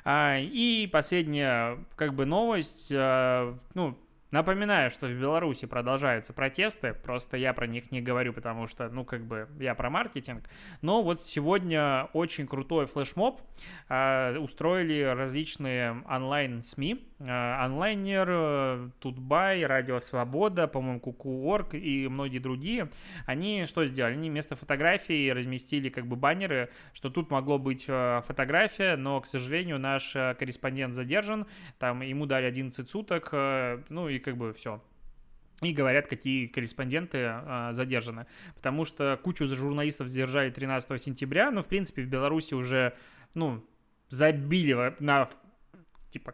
А, 0.04 0.40
и 0.40 0.88
последняя, 0.92 1.78
как 1.96 2.16
бы, 2.16 2.26
новость, 2.26 2.92
а, 2.92 3.58
ну, 3.76 3.98
Напоминаю, 4.32 4.90
что 4.92 5.08
в 5.08 5.12
Беларуси 5.12 5.66
продолжаются 5.66 6.32
протесты, 6.32 6.94
просто 6.94 7.36
я 7.36 7.52
про 7.54 7.68
них 7.68 7.92
не 7.92 8.02
говорю, 8.02 8.32
потому 8.32 8.66
что, 8.66 8.88
ну, 8.88 9.04
как 9.04 9.26
бы, 9.26 9.50
я 9.60 9.76
про 9.76 9.90
маркетинг. 9.90 10.50
Но 10.82 11.04
вот 11.04 11.22
сегодня 11.22 12.08
очень 12.14 12.48
крутой 12.48 12.86
флешмоб 12.86 13.42
э, 13.90 14.38
устроили 14.38 15.02
различные 15.02 16.02
онлайн-СМИ, 16.10 17.06
э, 17.20 17.26
онлайнер, 17.28 18.28
э, 18.30 18.90
Тутбай, 19.00 19.66
Радио 19.66 20.00
Свобода, 20.00 20.66
по-моему, 20.68 21.02
Куку.орг 21.02 21.74
и 21.74 22.08
многие 22.08 22.40
другие. 22.40 22.90
Они 23.26 23.66
что 23.66 23.86
сделали? 23.86 24.14
Они 24.14 24.30
вместо 24.30 24.56
фотографии 24.56 25.30
разместили 25.30 25.90
как 25.90 26.08
бы 26.08 26.16
баннеры, 26.16 26.70
что 26.94 27.10
тут 27.10 27.32
могло 27.32 27.58
быть 27.58 27.84
э, 27.90 28.22
фотография, 28.26 28.96
но, 28.96 29.20
к 29.20 29.28
сожалению, 29.28 29.78
наш 29.78 30.16
э, 30.16 30.36
корреспондент 30.40 30.94
задержан, 30.94 31.48
там 31.80 32.02
ему 32.02 32.26
дали 32.26 32.46
11 32.46 32.90
суток, 32.90 33.28
э, 33.34 33.82
ну 33.90 34.08
и 34.08 34.21
как 34.22 34.38
бы 34.38 34.54
все. 34.54 34.82
И 35.62 35.74
говорят, 35.74 36.08
какие 36.08 36.48
корреспонденты 36.48 37.20
а, 37.24 37.74
задержаны. 37.74 38.26
Потому 38.56 38.84
что 38.86 39.20
кучу 39.24 39.46
журналистов 39.46 40.08
задержали 40.08 40.50
13 40.50 41.02
сентября, 41.02 41.52
но, 41.52 41.62
в 41.62 41.68
принципе, 41.68 42.02
в 42.02 42.08
Беларуси 42.08 42.56
уже, 42.56 42.96
ну, 43.36 43.64
забили 44.10 44.96
на, 45.00 45.30
типа, 46.10 46.34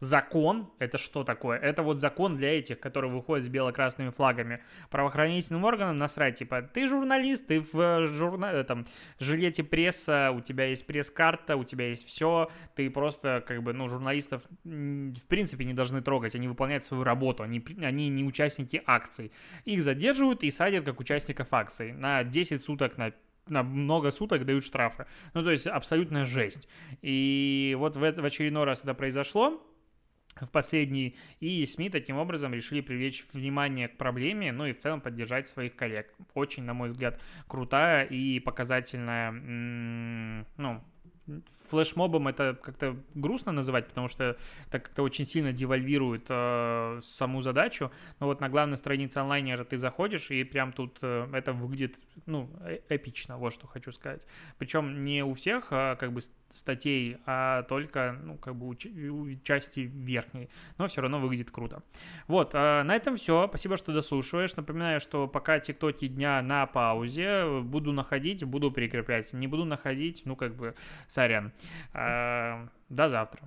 Закон— 0.00 0.70
это 0.78 0.98
что 0.98 1.24
такое? 1.24 1.58
Это 1.58 1.82
вот 1.82 2.00
закон 2.00 2.36
для 2.36 2.58
этих, 2.58 2.78
которые 2.80 3.10
выходят 3.10 3.44
с 3.46 3.48
бело-красными 3.48 4.10
флагами. 4.10 4.62
Правоохранительным 4.90 5.64
органам 5.64 5.96
насрать, 5.96 6.38
типа, 6.38 6.62
ты 6.62 6.86
журналист, 6.86 7.46
ты 7.46 7.60
в 7.60 7.80
э, 7.80 8.06
журна... 8.06 8.52
Э, 8.52 8.64
там, 8.64 8.86
жилете 9.18 9.64
пресса, 9.64 10.32
у 10.32 10.40
тебя 10.40 10.66
есть 10.66 10.86
пресс-карта, 10.86 11.56
у 11.56 11.64
тебя 11.64 11.88
есть 11.88 12.06
все, 12.06 12.50
ты 12.74 12.90
просто, 12.90 13.42
как 13.46 13.62
бы, 13.62 13.72
ну, 13.72 13.88
журналистов 13.88 14.42
в 14.64 15.26
принципе 15.28 15.64
не 15.64 15.72
должны 15.72 16.02
трогать, 16.02 16.34
они 16.34 16.46
выполняют 16.46 16.84
свою 16.84 17.02
работу, 17.02 17.42
они, 17.42 17.64
они 17.80 18.08
не 18.10 18.24
участники 18.24 18.82
акций. 18.86 19.32
Их 19.64 19.82
задерживают 19.82 20.42
и 20.42 20.50
садят 20.50 20.84
как 20.84 21.00
участников 21.00 21.52
акций 21.52 21.92
на 21.92 22.22
10 22.22 22.62
суток, 22.62 22.98
на 22.98 23.12
на 23.48 23.62
много 23.62 24.10
суток 24.10 24.44
дают 24.44 24.64
штрафы. 24.64 25.06
Ну, 25.32 25.44
то 25.44 25.52
есть 25.52 25.68
абсолютная 25.68 26.24
жесть. 26.24 26.68
И 27.00 27.76
вот 27.78 27.96
в, 27.96 28.00
в 28.00 28.24
очередной 28.24 28.64
раз 28.64 28.82
это 28.82 28.92
произошло. 28.92 29.62
В 30.40 30.50
последний, 30.50 31.16
и 31.40 31.64
СМИ 31.64 31.90
таким 31.90 32.18
образом 32.18 32.52
решили 32.52 32.80
привлечь 32.80 33.24
внимание 33.32 33.88
к 33.88 33.96
проблеме, 33.96 34.52
ну 34.52 34.66
и 34.66 34.72
в 34.72 34.78
целом 34.78 35.00
поддержать 35.00 35.48
своих 35.48 35.74
коллег. 35.76 36.12
Очень, 36.34 36.64
на 36.64 36.74
мой 36.74 36.88
взгляд, 36.88 37.20
крутая 37.48 38.04
и 38.04 38.38
показательная, 38.40 39.30
ну, 40.56 40.82
флешмобом 41.66 42.28
это 42.28 42.58
как-то 42.62 42.96
грустно 43.14 43.52
называть, 43.52 43.86
потому 43.88 44.08
что 44.08 44.36
это 44.68 44.78
как-то 44.78 45.02
очень 45.02 45.26
сильно 45.26 45.52
девальвирует 45.52 46.26
э, 46.28 47.00
саму 47.02 47.42
задачу. 47.42 47.90
Но 48.20 48.26
вот 48.26 48.40
на 48.40 48.48
главной 48.48 48.78
странице 48.78 49.18
онлайнера 49.18 49.64
ты 49.64 49.78
заходишь, 49.78 50.30
и 50.30 50.44
прям 50.44 50.72
тут 50.72 50.98
э, 51.02 51.28
это 51.32 51.52
выглядит, 51.52 51.98
ну, 52.26 52.48
э 52.60 52.80
эпично, 52.88 53.36
вот 53.36 53.52
что 53.52 53.66
хочу 53.66 53.92
сказать. 53.92 54.22
Причем 54.58 55.04
не 55.04 55.24
у 55.24 55.34
всех, 55.34 55.68
а, 55.70 55.96
как 55.96 56.12
бы 56.12 56.20
статей, 56.50 57.18
а 57.26 57.62
только, 57.64 58.18
ну, 58.22 58.36
как 58.36 58.54
бы 58.56 58.66
у, 58.66 58.70
у 58.70 59.34
части 59.42 59.80
верхней. 59.80 60.48
Но 60.78 60.88
все 60.88 61.00
равно 61.00 61.20
выглядит 61.20 61.50
круто. 61.50 61.82
Вот, 62.28 62.54
э, 62.54 62.82
на 62.82 62.94
этом 62.94 63.16
все. 63.16 63.46
Спасибо, 63.48 63.76
что 63.76 63.92
дослушиваешь. 63.92 64.56
Напоминаю, 64.56 65.00
что 65.00 65.26
пока 65.26 65.60
тиктоки 65.60 66.08
дня 66.08 66.40
на 66.42 66.66
паузе, 66.66 67.60
буду 67.62 67.92
находить, 67.92 68.44
буду 68.44 68.70
прикреплять. 68.70 69.32
Не 69.32 69.46
буду 69.46 69.64
находить, 69.64 70.22
ну, 70.24 70.36
как 70.36 70.54
бы, 70.54 70.74
сорян. 71.08 71.52
Э, 71.94 72.66
до 72.88 73.08
завтра. 73.08 73.42